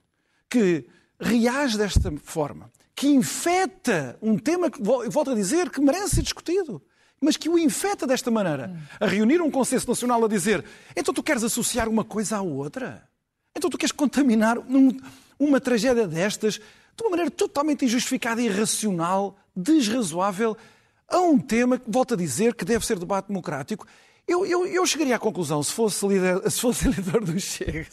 que 0.49 0.87
reage 1.19 1.79
desta 1.79 2.13
forma, 2.23 2.71
que 2.95 3.09
infeta 3.09 4.19
um 4.21 4.37
tema 4.37 4.71
que, 4.71 4.83
volto 4.83 5.31
a 5.31 5.35
dizer, 5.35 5.71
que 5.71 5.81
merece 5.81 6.17
ser 6.17 6.23
discutido, 6.23 6.83
mas 7.21 7.37
que 7.37 7.49
o 7.49 7.59
infeta 7.59 8.07
desta 8.07 8.31
maneira, 8.31 8.75
a 8.99 9.07
reunir 9.07 9.41
um 9.41 9.51
consenso 9.51 9.89
nacional 9.89 10.25
a 10.25 10.29
dizer 10.29 10.65
então 10.97 11.13
tu 11.13 11.23
queres 11.23 11.45
associar 11.45 11.89
uma 11.89 12.03
coisa 12.03 12.39
à 12.39 12.43
outra? 12.43 13.09
Então 13.55 13.69
tu 13.69 13.77
queres 13.77 13.93
contaminar 13.93 14.59
um, 14.59 14.97
uma 15.39 15.61
tragédia 15.61 16.09
destas 16.09 16.55
de 16.55 17.03
uma 17.03 17.11
maneira 17.11 17.31
totalmente 17.31 17.85
injustificada, 17.85 18.41
irracional, 18.41 19.37
desrazoável, 19.55 20.57
a 21.11 21.19
um 21.19 21.39
tema 21.39 21.79
que, 21.79 21.91
volto 21.91 22.15
a 22.15 22.17
dizer, 22.17 22.55
que 22.55 22.65
deve 22.65 22.87
ser 22.87 22.99
debate 22.99 23.29
democrático. 23.29 23.87
Eu, 24.27 24.47
eu, 24.47 24.65
eu 24.67 24.87
chegaria 24.87 25.17
à 25.17 25.19
conclusão, 25.19 25.61
se 25.63 25.73
fosse, 25.73 26.07
líder, 26.07 26.41
se 26.51 26.61
fosse 26.61 26.87
eleitor 26.87 27.25
do 27.25 27.39
Chega, 27.39 27.89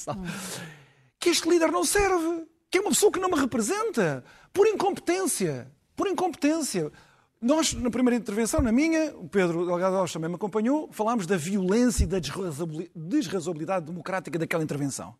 que 1.19 1.29
este 1.29 1.49
líder 1.49 1.71
não 1.71 1.83
serve, 1.83 2.45
que 2.69 2.77
é 2.77 2.81
uma 2.81 2.91
pessoa 2.91 3.11
que 3.11 3.19
não 3.19 3.29
me 3.29 3.39
representa, 3.39 4.23
por 4.53 4.67
incompetência. 4.67 5.71
Por 5.95 6.07
incompetência. 6.07 6.91
Nós, 7.41 7.73
na 7.73 7.89
primeira 7.89 8.15
intervenção, 8.15 8.61
na 8.61 8.71
minha, 8.71 9.15
o 9.15 9.27
Pedro 9.27 9.65
Delgado 9.65 9.95
Alves 9.95 10.13
também 10.13 10.29
me 10.29 10.35
acompanhou, 10.35 10.89
falámos 10.91 11.25
da 11.25 11.37
violência 11.37 12.03
e 12.03 12.07
da 12.07 12.19
desrazoabilidade 12.95 13.85
democrática 13.85 14.37
daquela 14.37 14.63
intervenção. 14.63 15.15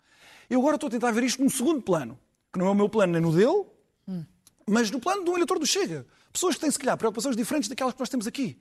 Eu 0.49 0.59
agora 0.59 0.75
estou 0.75 0.87
a 0.87 0.91
tentar 0.91 1.11
ver 1.11 1.23
isto 1.23 1.41
num 1.41 1.49
segundo 1.49 1.81
plano, 1.81 2.17
que 2.53 2.59
não 2.59 2.67
é 2.67 2.69
o 2.69 2.75
meu 2.75 2.89
plano 2.89 3.13
nem 3.13 3.21
no 3.21 3.31
dele, 3.31 3.65
hum. 4.07 4.23
mas 4.67 4.89
no 4.89 4.99
plano 4.99 5.23
de 5.23 5.29
um 5.29 5.35
eleitor 5.35 5.59
do 5.59 5.65
Chega. 5.65 6.05
Pessoas 6.31 6.55
que 6.55 6.61
têm, 6.61 6.71
se 6.71 6.79
calhar, 6.79 6.97
preocupações 6.97 7.35
diferentes 7.35 7.69
daquelas 7.69 7.93
que 7.93 7.99
nós 7.99 8.09
temos 8.09 8.27
aqui. 8.27 8.59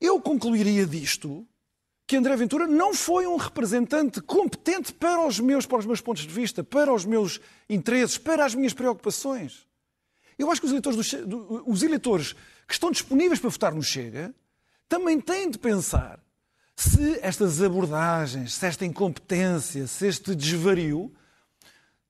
Eu 0.00 0.20
concluiria 0.20 0.86
disto 0.86 1.46
que 2.06 2.16
André 2.16 2.36
Ventura 2.36 2.66
não 2.66 2.92
foi 2.92 3.26
um 3.26 3.36
representante 3.36 4.20
competente 4.20 4.92
para 4.92 5.26
os 5.26 5.40
meus, 5.40 5.64
para 5.64 5.78
os 5.78 5.86
meus 5.86 6.00
pontos 6.00 6.22
de 6.22 6.28
vista, 6.28 6.62
para 6.62 6.92
os 6.92 7.04
meus 7.04 7.40
interesses, 7.68 8.18
para 8.18 8.44
as 8.44 8.54
minhas 8.54 8.74
preocupações. 8.74 9.66
Eu 10.38 10.50
acho 10.50 10.60
que 10.60 10.66
os 10.66 10.72
eleitores, 10.72 11.14
do, 11.26 11.62
os 11.66 11.82
eleitores 11.82 12.34
que 12.66 12.74
estão 12.74 12.90
disponíveis 12.90 13.38
para 13.40 13.50
votar 13.50 13.74
no 13.74 13.82
Chega 13.82 14.34
também 14.88 15.20
têm 15.20 15.50
de 15.50 15.58
pensar 15.58 16.20
se 16.76 17.18
estas 17.22 17.62
abordagens, 17.62 18.54
se 18.54 18.66
esta 18.66 18.84
incompetência, 18.84 19.86
se 19.86 20.06
este 20.06 20.34
desvario 20.34 21.12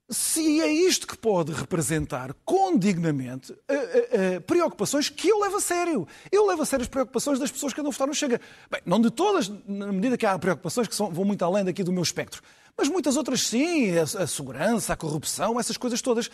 se 0.09 0.61
é 0.61 0.71
isto 0.71 1.07
que 1.07 1.17
pode 1.17 1.51
representar 1.53 2.33
condignamente 2.45 3.51
uh, 3.51 3.55
uh, 3.55 4.37
uh, 4.37 4.41
preocupações 4.41 5.09
que 5.09 5.29
eu 5.29 5.39
levo 5.39 5.57
a 5.57 5.61
sério. 5.61 6.07
Eu 6.31 6.45
levo 6.45 6.61
a 6.61 6.65
sério 6.65 6.83
as 6.83 6.89
preocupações 6.89 7.39
das 7.39 7.51
pessoas 7.51 7.73
que 7.73 7.79
andam 7.79 7.89
a 7.89 7.93
votar 7.93 8.07
no 8.07 8.13
Chega. 8.13 8.39
Bem, 8.69 8.81
não 8.85 8.99
de 8.99 9.09
todas, 9.09 9.49
na 9.65 9.91
medida 9.91 10.17
que 10.17 10.25
há 10.25 10.37
preocupações 10.37 10.87
que 10.87 10.95
são, 10.95 11.09
vão 11.09 11.25
muito 11.25 11.43
além 11.43 11.63
daqui 11.63 11.83
do 11.83 11.91
meu 11.91 12.03
espectro. 12.03 12.41
Mas 12.77 12.89
muitas 12.89 13.15
outras 13.15 13.47
sim, 13.47 13.97
a, 13.97 14.03
a 14.03 14.27
segurança, 14.27 14.93
a 14.93 14.97
corrupção, 14.97 15.59
essas 15.59 15.77
coisas 15.77 16.01
todas. 16.01 16.29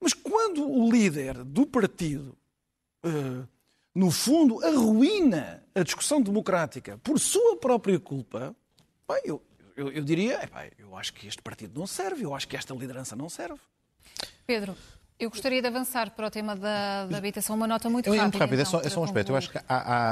Mas 0.00 0.14
quando 0.14 0.66
o 0.66 0.90
líder 0.90 1.44
do 1.44 1.66
partido, 1.66 2.36
no 3.94 4.10
fundo, 4.10 4.64
arruína 4.64 5.62
a 5.74 5.82
discussão 5.82 6.22
democrática 6.22 6.98
por 7.02 7.18
sua 7.18 7.56
própria 7.56 7.98
culpa, 7.98 8.54
bem, 9.06 9.20
eu, 9.24 9.42
eu, 9.80 9.90
eu 9.90 10.04
diria, 10.04 10.42
epá, 10.44 10.68
eu 10.78 10.96
acho 10.96 11.12
que 11.14 11.26
este 11.26 11.40
partido 11.40 11.78
não 11.78 11.86
serve, 11.86 12.22
eu 12.22 12.34
acho 12.34 12.46
que 12.46 12.56
esta 12.56 12.74
liderança 12.74 13.16
não 13.16 13.28
serve. 13.28 13.58
Pedro, 14.46 14.76
eu 15.20 15.28
gostaria 15.28 15.60
de 15.60 15.68
avançar 15.68 16.10
para 16.10 16.26
o 16.26 16.30
tema 16.30 16.56
da, 16.56 17.04
da 17.04 17.18
habitação, 17.18 17.54
uma 17.54 17.66
nota 17.66 17.90
muito 17.90 18.06
rápida. 18.06 18.22
É 18.22 18.24
muito 18.24 18.38
rápida, 18.38 18.62
então, 18.62 18.80
é, 18.80 18.82
só, 18.82 18.88
é 18.88 18.90
só 18.90 19.00
um 19.00 19.04
aspecto. 19.04 19.32
Eu 19.32 19.36
acho 19.36 19.50
que 19.50 19.58
há, 19.58 19.64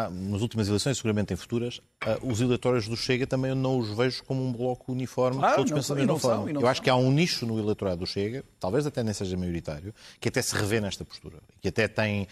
há, 0.04 0.10
nas 0.10 0.42
últimas 0.42 0.68
eleições, 0.68 0.98
seguramente 0.98 1.32
em 1.32 1.36
futuras, 1.36 1.78
uh, 1.78 2.30
os 2.30 2.42
eleitores 2.42 2.86
do 2.86 2.96
Chega 2.96 3.26
também 3.26 3.50
eu 3.50 3.56
não 3.56 3.78
os 3.78 3.96
vejo 3.96 4.22
como 4.24 4.46
um 4.46 4.52
bloco 4.52 4.92
uniforme, 4.92 5.38
claro, 5.38 5.56
todos 5.56 5.72
pensam 5.72 5.96
da 5.96 6.02
mesma 6.02 6.18
forma. 6.18 6.50
Eu 6.50 6.66
acho 6.68 6.82
que 6.82 6.90
há 6.90 6.94
um 6.94 7.10
nicho 7.10 7.46
no 7.46 7.58
eleitorado 7.58 8.00
do 8.00 8.06
Chega, 8.06 8.44
talvez 8.60 8.86
até 8.86 9.02
nem 9.02 9.14
seja 9.14 9.34
maioritário, 9.34 9.94
que 10.20 10.28
até 10.28 10.42
se 10.42 10.54
revê 10.54 10.78
nesta 10.78 11.06
postura, 11.06 11.38
que 11.58 11.68
até 11.68 11.88
tem 11.88 12.24
uh, 12.24 12.28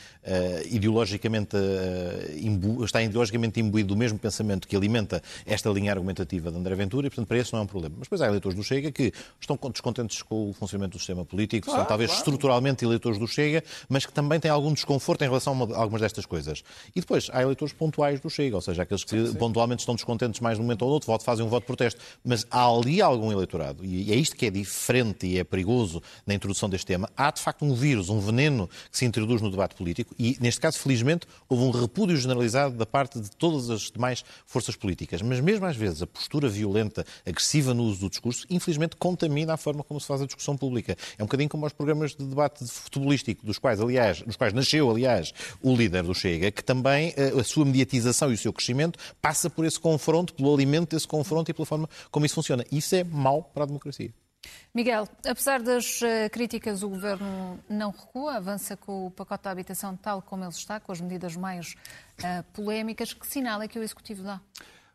ideologicamente, 0.71 1.56
uh, 1.56 2.38
imbu, 2.38 2.85
está 2.85 3.02
ideologicamente 3.02 3.59
imbuído 3.59 3.88
do 3.88 3.97
mesmo 3.97 4.18
pensamento 4.18 4.68
que 4.68 4.76
alimenta 4.76 5.23
esta 5.47 5.71
linha 5.71 5.92
argumentativa 5.92 6.50
de 6.50 6.59
André 6.59 6.75
Ventura 6.75 7.06
e, 7.06 7.11
portanto, 7.11 7.26
para 7.26 7.38
isso 7.38 7.54
não 7.54 7.61
é 7.61 7.64
um 7.64 7.66
problema. 7.66 7.95
Mas 7.99 8.06
depois 8.06 8.21
há 8.21 8.26
eleitores 8.26 8.54
do 8.54 8.62
Chega 8.62 8.92
que 8.92 9.14
estão 9.40 9.59
descontentes 9.71 10.21
com 10.21 10.50
o 10.50 10.52
funcionamento 10.52 10.99
do 10.99 10.99
sistema 10.99 11.25
político, 11.25 11.64
claro, 11.64 11.80
são 11.80 11.88
talvez 11.88 12.11
claro. 12.11 12.21
estruturalmente 12.21 12.65
eleitores 12.85 13.18
do 13.18 13.26
Chega, 13.26 13.62
mas 13.88 14.06
que 14.06 14.12
também 14.12 14.40
têm 14.40 14.50
algum 14.50 14.73
desconforto 14.73 15.23
em 15.23 15.26
relação 15.26 15.54
a 15.73 15.76
algumas 15.76 16.00
destas 16.00 16.26
coisas. 16.26 16.62
E 16.94 17.00
depois, 17.00 17.28
há 17.32 17.42
eleitores 17.42 17.73
pontuais 17.73 18.20
do 18.20 18.30
Chega, 18.30 18.56
ou 18.56 18.62
seja, 18.62 18.82
aqueles 18.82 19.04
que 19.04 19.26
sim, 19.26 19.35
pontualmente 19.35 19.80
estão 19.80 19.94
descontentes 19.94 20.40
mais 20.40 20.58
num 20.58 20.64
momento 20.64 20.82
ou 20.82 20.88
no 20.88 20.94
outro, 20.94 21.16
fazem 21.23 21.44
um 21.44 21.49
voto 21.49 21.62
de 21.62 21.66
protesto. 21.66 22.00
Mas 22.25 22.46
há 22.50 22.66
ali 22.66 23.00
algum 23.00 23.30
eleitorado, 23.30 23.85
e 23.85 24.12
é 24.12 24.16
isto 24.16 24.37
que 24.37 24.46
é 24.46 24.50
diferente 24.50 25.26
e 25.26 25.38
é 25.38 25.44
perigoso 25.44 26.02
na 26.26 26.35
introdução 26.35 26.68
deste 26.68 26.87
tema. 26.87 27.08
Há, 27.16 27.30
de 27.30 27.40
facto, 27.40 27.64
um 27.64 27.75
vírus, 27.75 28.08
um 28.08 28.18
veneno 28.18 28.68
que 28.90 28.99
se 28.99 29.04
introduz 29.04 29.40
no 29.40 29.50
debate 29.50 29.75
político 29.75 30.14
e, 30.18 30.37
neste 30.40 30.61
caso, 30.61 30.78
felizmente, 30.78 31.26
houve 31.49 31.64
um 31.64 31.70
repúdio 31.70 32.16
generalizado 32.16 32.76
da 32.76 32.87
parte 32.87 33.20
de 33.20 33.30
todas 33.30 33.70
as 33.70 33.90
demais 33.90 34.25
forças 34.46 34.76
políticas. 34.76 35.23
Mas, 35.23 35.40
mesmo 35.40 35.66
às 35.66 35.76
vezes, 35.76 36.02
a 36.02 36.06
postura 36.06 36.49
violenta, 36.49 37.04
agressiva 37.26 37.75
no 37.75 37.85
uso 37.85 38.00
do 38.00 38.11
discurso, 38.11 38.46
infelizmente, 38.49 38.96
contamina 38.96 39.54
a 39.54 39.56
forma 39.56 39.82
como 39.82 40.00
se 40.00 40.06
faz 40.06 40.23
a 40.23 40.26
discussão 40.26 40.56
pública. 40.56 40.96
É 41.18 41.23
um 41.23 41.26
bocadinho 41.26 41.49
como 41.49 41.66
os 41.66 41.73
programas 41.73 42.14
de 42.14 42.25
debate 42.25 42.56
futebolístico 42.65 43.45
dos 43.45 43.59
quais, 43.59 43.81
aliás, 43.81 44.23
dos 44.23 44.37
quais 44.37 44.53
nasceu, 44.53 44.91
aliás, 44.91 45.33
o 45.63 45.75
líder 45.75 46.03
do 46.03 46.15
Chega, 46.15 46.51
que 46.51 46.63
também 46.63 47.13
eh, 47.17 47.33
a 47.39 47.45
sua 47.45 47.65
mediatização 47.65 48.31
e 48.31 48.35
o 48.35 48.39
seu 48.39 48.53
crescimento 48.53 48.99
passa 49.21 49.49
por 49.49 49.65
esse 49.65 49.79
confronto, 49.79 50.35
pelo 50.35 50.53
alimento 50.53 50.95
desse 50.95 51.07
confronto 51.07 51.51
e 51.51 51.55
pela 51.55 51.67
forma 51.67 51.89
como 52.11 52.27
isso 52.27 52.35
funciona. 52.35 52.65
Isso 52.71 52.95
é 52.95 53.05
mau 53.05 53.43
para 53.43 53.65
a 53.65 53.67
democracia. 53.67 54.13
Miguel, 54.75 55.09
apesar 55.27 55.61
das 55.61 56.01
eh, 56.03 56.29
críticas, 56.29 56.83
o 56.83 56.89
Governo 56.89 57.59
não 57.69 57.91
recua, 57.91 58.37
avança 58.37 58.77
com 58.77 59.07
o 59.07 59.11
pacote 59.11 59.45
da 59.45 59.51
habitação 59.51 59.97
tal 59.97 60.23
como 60.23 60.45
ele 60.45 60.51
está, 60.51 60.79
com 60.79 60.93
as 60.93 61.01
medidas 61.01 61.37
mais 61.37 61.75
uh, 62.21 62.42
polémicas. 62.53 63.12
Que 63.12 63.27
sinal 63.27 63.62
é 63.62 63.69
que 63.69 63.79
o 63.79 63.83
Executivo 63.83 64.23
dá? 64.23 64.40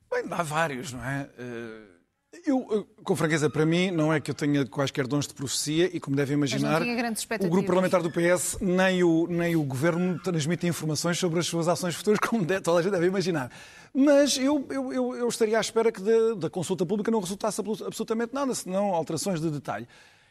Bem, 0.09 0.27
dá 0.27 0.43
vários, 0.43 0.93
não 0.93 1.03
é? 1.03 1.29
Uh 1.37 2.00
eu, 2.45 2.87
com 3.03 3.15
franqueza, 3.15 3.49
para 3.49 3.65
mim, 3.65 3.91
não 3.91 4.11
é 4.11 4.19
que 4.19 4.31
eu 4.31 4.35
tenha 4.35 4.65
quaisquer 4.65 5.05
dons 5.05 5.27
de 5.27 5.33
profecia 5.33 5.89
e, 5.93 5.99
como 5.99 6.15
devem 6.15 6.35
imaginar, 6.35 6.81
o 6.81 7.49
grupo 7.49 7.67
parlamentar 7.67 8.01
do 8.01 8.09
PS 8.09 8.57
nem 8.61 9.03
o, 9.03 9.27
nem 9.27 9.55
o 9.55 9.63
governo 9.63 10.17
transmitem 10.19 10.69
informações 10.69 11.19
sobre 11.19 11.39
as 11.39 11.47
suas 11.47 11.67
ações 11.67 11.93
futuras, 11.93 12.19
como 12.25 12.45
toda 12.45 12.79
a 12.79 12.81
gente 12.81 12.91
deve 12.91 13.07
imaginar. 13.07 13.51
Mas 13.93 14.37
eu, 14.37 14.65
eu, 14.69 14.93
eu, 14.93 15.15
eu 15.15 15.27
estaria 15.27 15.57
à 15.57 15.61
espera 15.61 15.91
que 15.91 16.01
da, 16.01 16.35
da, 16.35 16.49
consulta 16.49 16.85
pública 16.85 17.11
não 17.11 17.19
resultasse 17.19 17.59
absolutamente 17.85 18.33
nada, 18.33 18.55
senão 18.55 18.93
alterações 18.93 19.41
de 19.41 19.49
detalhe. 19.49 19.85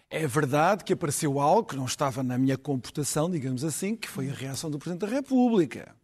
É 0.08 0.26
verdade 0.26 0.82
que 0.84 0.94
apareceu 0.94 1.38
algo 1.38 1.68
que 1.68 1.76
não 1.76 1.84
estava 1.84 2.22
na 2.22 2.38
minha 2.38 2.56
computação, 2.56 3.30
digamos 3.30 3.62
assim, 3.62 3.94
que 3.94 4.08
foi 4.08 4.30
a 4.30 4.32
reação 4.32 4.70
do 4.70 4.78
Presidente 4.78 5.08
da 5.08 5.14
República. 5.14 5.94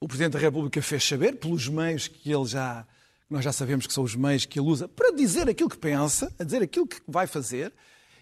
O 0.00 0.08
Presidente 0.08 0.32
da 0.32 0.38
República 0.38 0.80
fez 0.80 1.04
saber, 1.04 1.36
pelos 1.36 1.68
meios 1.68 2.08
que 2.08 2.32
ele 2.32 2.46
já 2.46 2.86
nós 3.28 3.44
já 3.44 3.52
sabemos 3.52 3.86
que 3.86 3.92
são 3.92 4.04
os 4.04 4.14
meios 4.14 4.44
que 4.44 4.58
ele 4.58 4.68
usa 4.68 4.88
para 4.88 5.12
dizer 5.12 5.48
aquilo 5.48 5.68
que 5.68 5.78
pensa, 5.78 6.32
a 6.38 6.44
dizer 6.44 6.62
aquilo 6.62 6.86
que 6.86 7.00
vai 7.06 7.26
fazer. 7.26 7.72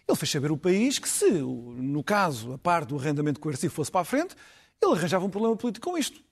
Ele 0.07 0.17
fez 0.17 0.31
saber 0.31 0.51
o 0.51 0.57
país 0.57 0.99
que 0.99 1.09
se, 1.09 1.31
no 1.31 2.03
caso, 2.03 2.55
a 2.55 2.59
parte 2.59 2.89
do 2.89 2.99
arrendamento 2.99 3.41
coercivo 3.41 3.73
fosse 3.73 3.91
para 3.91 4.03
a 4.03 4.05
frente, 4.05 4.35
ele 4.83 4.93
arranjava 4.93 5.25
um 5.25 5.31
problema 5.31 5.57
político 5.57 5.91
com 5.91 5.97
isto. 5.97 6.23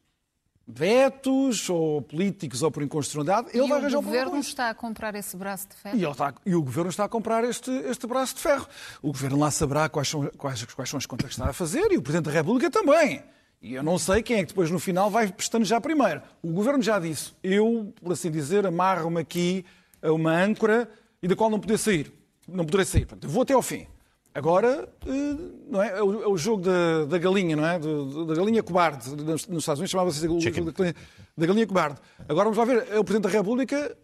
Vetos, 0.67 1.69
ou 1.69 2.01
políticos, 2.03 2.63
ou 2.63 2.71
por 2.71 2.83
inconstitucionalidade, 2.83 3.49
ele 3.57 3.67
e 3.67 3.69
vai 3.69 3.79
arranjar 3.79 3.99
um 3.99 4.03
problema 4.03 4.25
com 4.25 4.31
o 4.31 4.33
governo 4.33 4.49
está 4.49 4.71
a 4.71 4.75
comprar 4.75 5.15
esse 5.15 5.37
braço 5.37 5.69
de 5.69 5.75
ferro? 5.75 5.99
E, 5.99 6.05
está, 6.05 6.35
e, 6.47 6.55
o 6.55 6.63
governo 6.63 6.91
está 6.91 7.05
a 7.05 7.09
comprar 7.09 7.45
este, 7.45 7.71
este 7.71 8.07
braço 8.07 8.35
de 8.37 8.41
ferro. 8.41 8.67
O 9.03 9.09
governo 9.09 9.39
lá 9.39 9.51
saberá 9.51 9.89
quais 9.89 10.09
são, 10.09 10.31
quais, 10.39 10.65
quais 10.65 10.89
são 10.89 10.99
as 10.99 11.07
contas 11.07 11.27
que 11.27 11.35
está 11.35 11.51
a 11.51 11.53
fazer 11.53 11.91
e 11.91 11.99
o 11.99 12.03
Presidente 12.03 12.27
da 12.27 12.31
República 12.31 12.71
também. 12.71 13.23
E 13.63 13.75
eu 13.75 13.83
não 13.83 13.97
sei 13.97 14.23
quem 14.23 14.39
é 14.39 14.41
que 14.41 14.49
depois 14.49 14.73
no 14.73 14.81
final 14.81 15.09
vai 15.09 15.31
pestanejar 15.31 15.81
primeiro. 15.81 16.21
O 16.43 16.49
governo 16.49 16.83
já 16.83 16.99
disse, 16.99 17.33
eu, 17.45 17.95
por 18.03 18.13
assim 18.13 18.29
dizer, 18.29 18.67
amarro-me 18.67 19.21
aqui 19.21 19.65
a 20.03 20.11
uma 20.11 20.33
âncora 20.33 20.91
e 21.23 21.29
da 21.29 21.37
qual 21.37 21.49
não 21.49 21.61
poder 21.61 21.79
sair. 21.79 22.13
Não 22.49 22.65
poderei 22.65 22.85
sair. 22.85 23.07
Portanto, 23.07 23.23
eu 23.23 23.31
vou 23.31 23.43
até 23.43 23.55
ao 23.55 23.63
fim. 23.63 23.87
Agora, 24.35 24.89
eh, 25.07 25.37
não 25.71 25.81
é? 25.81 25.91
É 25.91 26.03
o, 26.03 26.35
é 26.35 26.39
jogo 26.39 26.63
da, 26.63 27.05
da, 27.05 27.19
galinha, 27.19 27.55
não 27.55 27.65
é? 27.65 27.79
Da, 27.79 28.35
galinha 28.35 28.63
cobarde. 28.65 29.11
Nos 29.15 29.43
Estados 29.43 29.79
Unidos 29.79 29.91
chamava-se 29.91 30.27
o 30.27 30.41
jogo 30.41 30.73
da, 30.73 30.95
da, 31.37 31.47
galinha 31.47 31.67
cobarde. 31.67 32.01
Agora 32.29 32.51
vamos 32.51 32.57
lá 32.57 32.65
ver. 32.65 32.89
É 32.91 32.99
o 32.99 33.05
Presidente 33.05 33.31
da 33.31 33.39
República, 33.39 33.97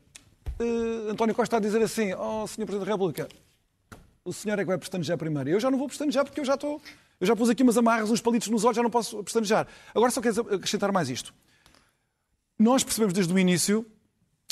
uh, 0.61 1.11
António 1.11 1.35
Costa, 1.35 1.57
está 1.57 1.57
a 1.57 1.61
dizer 1.61 1.83
assim: 1.83 2.13
Oh, 2.13 2.47
Senhor 2.47 2.67
Presidente 2.67 2.87
da 2.87 2.93
República, 2.93 3.27
o 4.25 4.33
senhor 4.33 4.59
é 4.59 4.63
que 4.63 4.69
vai 4.69 4.79
pestanejar 4.79 5.17
primeiro. 5.17 5.51
Eu 5.51 5.61
já 5.61 5.71
não 5.71 5.79
vou 5.79 5.89
pestanejar 5.89 6.25
porque 6.25 6.41
eu 6.41 6.45
já 6.45 6.55
estou 6.55 6.81
eu 7.21 7.27
já 7.27 7.35
pus 7.35 7.51
aqui 7.51 7.63
umas 7.63 7.77
amarras, 7.77 8.11
uns 8.11 8.21
palitos 8.21 8.49
nos 8.49 8.65
olhos, 8.65 8.77
já 8.77 8.83
não 8.83 8.91
posso 8.91 9.23
pestanejar. 9.25 9.67
Agora 9.95 10.11
só 10.11 10.21
quero 10.21 10.55
acrescentar 10.55 10.93
mais 10.93 11.11
isto. 11.11 11.35
Nós 12.59 12.85
percebemos 12.85 13.13
desde 13.13 13.33
o 13.33 13.39
início 13.39 13.85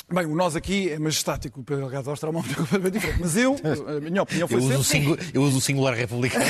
Bem, 0.09 0.25
o 0.25 0.35
nós 0.35 0.55
aqui 0.55 0.89
é 0.89 0.97
majestático, 0.97 1.59
o 1.59 1.63
Pedro 1.65 1.83
Delgado 1.83 2.09
Alves 2.09 2.21
terá 2.21 2.29
uma 2.29 2.39
opinião 2.39 2.61
completamente 2.63 2.93
diferente. 2.93 3.19
Mas 3.19 3.35
eu, 3.35 3.55
a 3.97 3.99
minha 3.99 4.23
opinião 4.23 4.47
foi 4.47 4.63
eu 4.73 4.81
sempre... 4.81 5.17
Eu 5.33 5.41
uso 5.41 5.57
o 5.57 5.61
singular 5.61 5.93
republicano. 5.93 6.45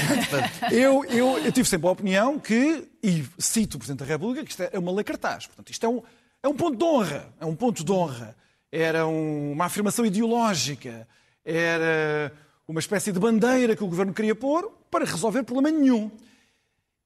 eu, 0.72 1.04
eu, 1.06 1.40
eu, 1.40 1.52
tive 1.52 1.68
sempre 1.68 1.88
a 1.88 1.92
opinião 1.92 2.38
que, 2.38 2.88
e 3.02 3.26
cito 3.40 3.78
o 3.78 3.80
Presidente 3.80 4.02
da 4.02 4.06
República, 4.06 4.44
que 4.46 4.52
isto 4.52 4.62
é 4.62 4.78
uma 4.78 4.92
lei 4.92 5.04
cartaz. 5.04 5.48
Portanto, 5.48 5.72
isto 5.72 5.84
é 5.84 5.90
um, 5.90 6.04
é 6.44 6.48
um 6.48 6.54
ponto 6.54 6.78
de 6.78 6.84
honra. 6.84 7.34
É 7.40 7.46
um 7.48 7.56
ponto 7.56 7.84
de 7.84 7.92
honra. 7.92 8.36
Era 8.72 9.08
um, 9.08 9.54
uma 9.54 9.66
afirmação 9.66 10.06
ideológica. 10.06 11.08
Era 11.44 12.32
uma 12.68 12.80
espécie 12.80 13.12
de 13.12 13.20
bandeira 13.20 13.76
que 13.76 13.84
o 13.84 13.88
governo 13.88 14.14
queria 14.14 14.36
pôr 14.36 14.70
para 14.92 15.06
resolver 15.06 15.44
problema 15.44 15.78
nenhum. 15.78 16.12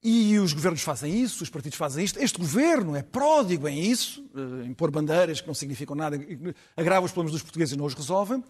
E 0.03 0.39
os 0.39 0.51
governos 0.51 0.81
fazem 0.81 1.21
isso, 1.21 1.43
os 1.43 1.49
partidos 1.49 1.77
fazem 1.77 2.03
isto. 2.03 2.17
Este 2.19 2.39
governo 2.39 2.95
é 2.95 3.03
pródigo 3.03 3.67
em 3.67 3.79
isso, 3.79 4.27
eh, 4.35 4.65
em 4.65 4.73
pôr 4.73 4.89
bandeiras 4.89 5.39
que 5.39 5.47
não 5.47 5.53
significam 5.53 5.95
nada, 5.95 6.19
agrava 6.75 7.05
os 7.05 7.11
problemas 7.11 7.33
dos 7.33 7.43
portugueses 7.43 7.75
e 7.75 7.77
não 7.77 7.85
os 7.85 7.93
resolvem. 7.93 8.43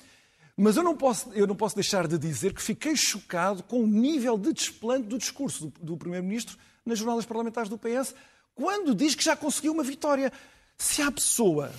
Mas 0.55 0.77
eu 0.77 0.83
não 0.83 0.95
posso, 0.95 1.29
eu 1.33 1.45
não 1.45 1.55
posso 1.55 1.75
deixar 1.75 2.07
de 2.07 2.17
dizer 2.17 2.53
que 2.53 2.61
fiquei 2.61 2.95
chocado 2.95 3.63
com 3.63 3.83
o 3.83 3.87
nível 3.87 4.37
de 4.37 4.53
desplante 4.53 5.07
do 5.07 5.17
discurso 5.17 5.67
do, 5.67 5.85
do 5.85 5.97
Primeiro-Ministro 5.97 6.57
nas 6.85 6.97
jornadas 6.97 7.25
parlamentares 7.25 7.69
do 7.69 7.77
PS, 7.77 8.15
quando 8.55 8.95
diz 8.95 9.15
que 9.15 9.23
já 9.23 9.35
conseguiu 9.35 9.73
uma 9.73 9.83
vitória. 9.83 10.31
Se 10.77 11.01
há 11.01 11.11
pessoa 11.11 11.71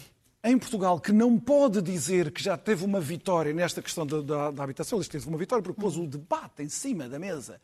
em 0.45 0.59
Portugal 0.59 0.99
que 0.99 1.13
não 1.13 1.39
pode 1.39 1.81
dizer 1.81 2.33
que 2.33 2.43
já 2.43 2.57
teve 2.57 2.85
uma 2.85 3.01
vitória 3.01 3.53
nesta 3.53 3.81
questão 3.81 4.05
da, 4.05 4.21
da, 4.21 4.51
da 4.51 4.65
habitação, 4.65 4.99
ele 4.99 5.09
teve 5.09 5.29
uma 5.29 5.39
vitória 5.39 5.63
porque 5.63 5.81
pôs 5.81 5.97
o 5.97 6.07
debate 6.07 6.63
em 6.63 6.69
cima 6.69 7.09
da 7.09 7.19
mesa. 7.19 7.61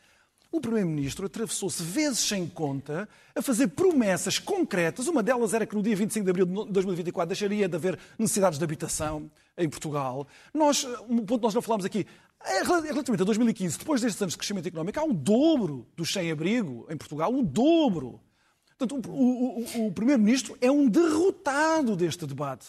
O 0.51 0.61
Primeiro-Ministro 0.61 1.27
atravessou-se 1.27 1.83
vezes 1.83 2.21
sem 2.21 2.47
conta 2.47 3.07
a 3.35 3.43
fazer 3.43 3.69
promessas 3.69 4.39
concretas. 4.39 5.07
Uma 5.07 5.23
delas 5.23 5.53
era 5.53 5.67
que 5.67 5.75
no 5.75 5.83
dia 5.83 5.95
25 5.95 6.25
de 6.25 6.31
abril 6.31 6.47
de 6.47 6.73
2024 6.73 7.29
deixaria 7.29 7.69
de 7.69 7.77
haver 7.77 7.99
necessidades 8.19 8.59
de 8.59 8.65
habitação 8.65 9.31
em 9.59 9.69
Portugal. 9.69 10.27
Nós, 10.55 10.85
um 11.07 11.19
ponto 11.19 11.41
que 11.41 11.43
nós 11.43 11.55
não 11.55 11.61
falámos 11.61 11.85
aqui, 11.85 12.07
é 12.43 12.63
relativamente 12.63 13.21
a 13.21 13.25
2015, 13.25 13.79
depois 13.79 14.01
destes 14.01 14.23
anos 14.23 14.33
de 14.33 14.39
crescimento 14.39 14.69
económico, 14.69 14.99
há 14.99 15.05
um 15.05 15.13
dobro 15.13 15.87
dos 15.95 16.11
sem-abrigo 16.11 16.87
em 16.89 16.97
Portugal, 16.97 17.31
um 17.31 17.43
dobro. 17.45 18.19
Portanto, 18.79 19.11
o, 19.11 19.61
o, 19.61 19.87
o 19.89 19.93
Primeiro-Ministro 19.93 20.57
é 20.61 20.71
um 20.71 20.89
derrotado 20.89 21.97
deste 21.97 22.25
debate. 22.25 22.69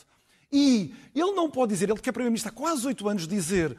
E 0.51 0.93
ele 1.15 1.31
não 1.33 1.49
pode 1.49 1.73
dizer, 1.73 1.89
ele 1.89 1.99
que 1.99 2.09
é 2.09 2.11
Primeiro-Ministro 2.11 2.49
há 2.49 2.53
quase 2.53 2.87
oito 2.87 3.07
anos, 3.07 3.27
dizer 3.27 3.77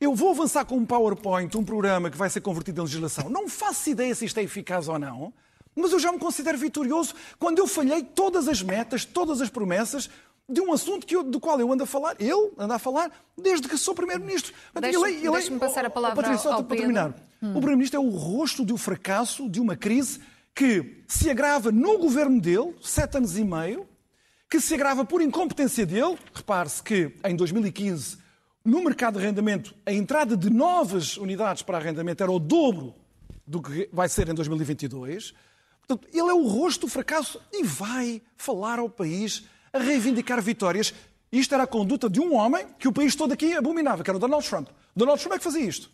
eu 0.00 0.14
vou 0.14 0.30
avançar 0.30 0.64
com 0.64 0.76
um 0.76 0.84
PowerPoint, 0.84 1.56
um 1.56 1.64
programa 1.64 2.10
que 2.10 2.16
vai 2.16 2.28
ser 2.28 2.40
convertido 2.40 2.80
em 2.80 2.84
legislação. 2.84 3.30
Não 3.30 3.48
faço 3.48 3.88
ideia 3.90 4.14
se 4.14 4.24
isto 4.24 4.38
é 4.38 4.42
eficaz 4.42 4.88
ou 4.88 4.98
não, 4.98 5.32
mas 5.74 5.92
eu 5.92 5.98
já 5.98 6.12
me 6.12 6.18
considero 6.18 6.58
vitorioso 6.58 7.14
quando 7.38 7.58
eu 7.58 7.66
falhei 7.66 8.02
todas 8.02 8.48
as 8.48 8.62
metas, 8.62 9.04
todas 9.04 9.40
as 9.40 9.48
promessas 9.48 10.10
de 10.48 10.60
um 10.60 10.72
assunto 10.72 11.06
que 11.06 11.16
eu, 11.16 11.22
do 11.22 11.40
qual 11.40 11.58
eu 11.58 11.72
ando 11.72 11.84
a 11.84 11.86
falar, 11.86 12.16
ele 12.20 12.52
anda 12.58 12.74
a 12.74 12.78
falar, 12.78 13.10
desde 13.36 13.66
que 13.66 13.78
sou 13.78 13.94
Primeiro-Ministro. 13.94 14.52
Deixe-me 14.78 15.30
deixe 15.30 15.50
passar 15.58 15.86
a 15.86 15.90
palavra 15.90 16.22
Patrícia, 16.22 16.50
ao, 16.50 16.56
ao 16.58 16.64
para 16.64 16.76
terminar. 16.76 17.14
Hum. 17.40 17.50
O 17.50 17.52
Primeiro-Ministro 17.54 17.98
é 17.98 18.04
o 18.04 18.10
rosto 18.10 18.62
do 18.62 18.76
fracasso 18.76 19.48
de 19.48 19.58
uma 19.58 19.74
crise 19.74 20.20
que 20.54 21.02
se 21.08 21.28
agrava 21.28 21.72
no 21.72 21.98
governo 21.98 22.40
dele, 22.40 22.74
sete 22.80 23.16
anos 23.16 23.36
e 23.36 23.44
meio, 23.44 23.88
que 24.48 24.60
se 24.60 24.74
agrava 24.74 25.04
por 25.04 25.20
incompetência 25.20 25.84
dele. 25.84 26.16
Repare-se 26.32 26.82
que 26.82 27.12
em 27.24 27.34
2015, 27.34 28.18
no 28.64 28.82
mercado 28.82 29.18
de 29.18 29.24
arrendamento, 29.24 29.74
a 29.84 29.92
entrada 29.92 30.36
de 30.36 30.48
novas 30.48 31.16
unidades 31.16 31.62
para 31.62 31.78
arrendamento 31.78 32.22
era 32.22 32.30
o 32.30 32.38
dobro 32.38 32.94
do 33.46 33.60
que 33.60 33.88
vai 33.92 34.08
ser 34.08 34.28
em 34.28 34.34
2022. 34.34 35.34
Portanto, 35.86 36.08
ele 36.12 36.30
é 36.30 36.34
o 36.34 36.46
rosto 36.46 36.82
do 36.82 36.88
fracasso 36.88 37.40
e 37.52 37.62
vai 37.62 38.22
falar 38.36 38.78
ao 38.78 38.88
país 38.88 39.44
a 39.72 39.78
reivindicar 39.78 40.40
vitórias. 40.40 40.94
Isto 41.30 41.54
era 41.54 41.64
a 41.64 41.66
conduta 41.66 42.08
de 42.08 42.20
um 42.20 42.34
homem 42.34 42.64
que 42.78 42.86
o 42.86 42.92
país 42.92 43.14
todo 43.16 43.32
aqui 43.32 43.54
abominava, 43.54 44.02
que 44.04 44.08
era 44.08 44.16
o 44.16 44.20
Donald 44.20 44.48
Trump. 44.48 44.68
Donald 44.94 45.20
Trump 45.20 45.34
é 45.34 45.38
que 45.38 45.44
fazia 45.44 45.64
isto. 45.64 45.90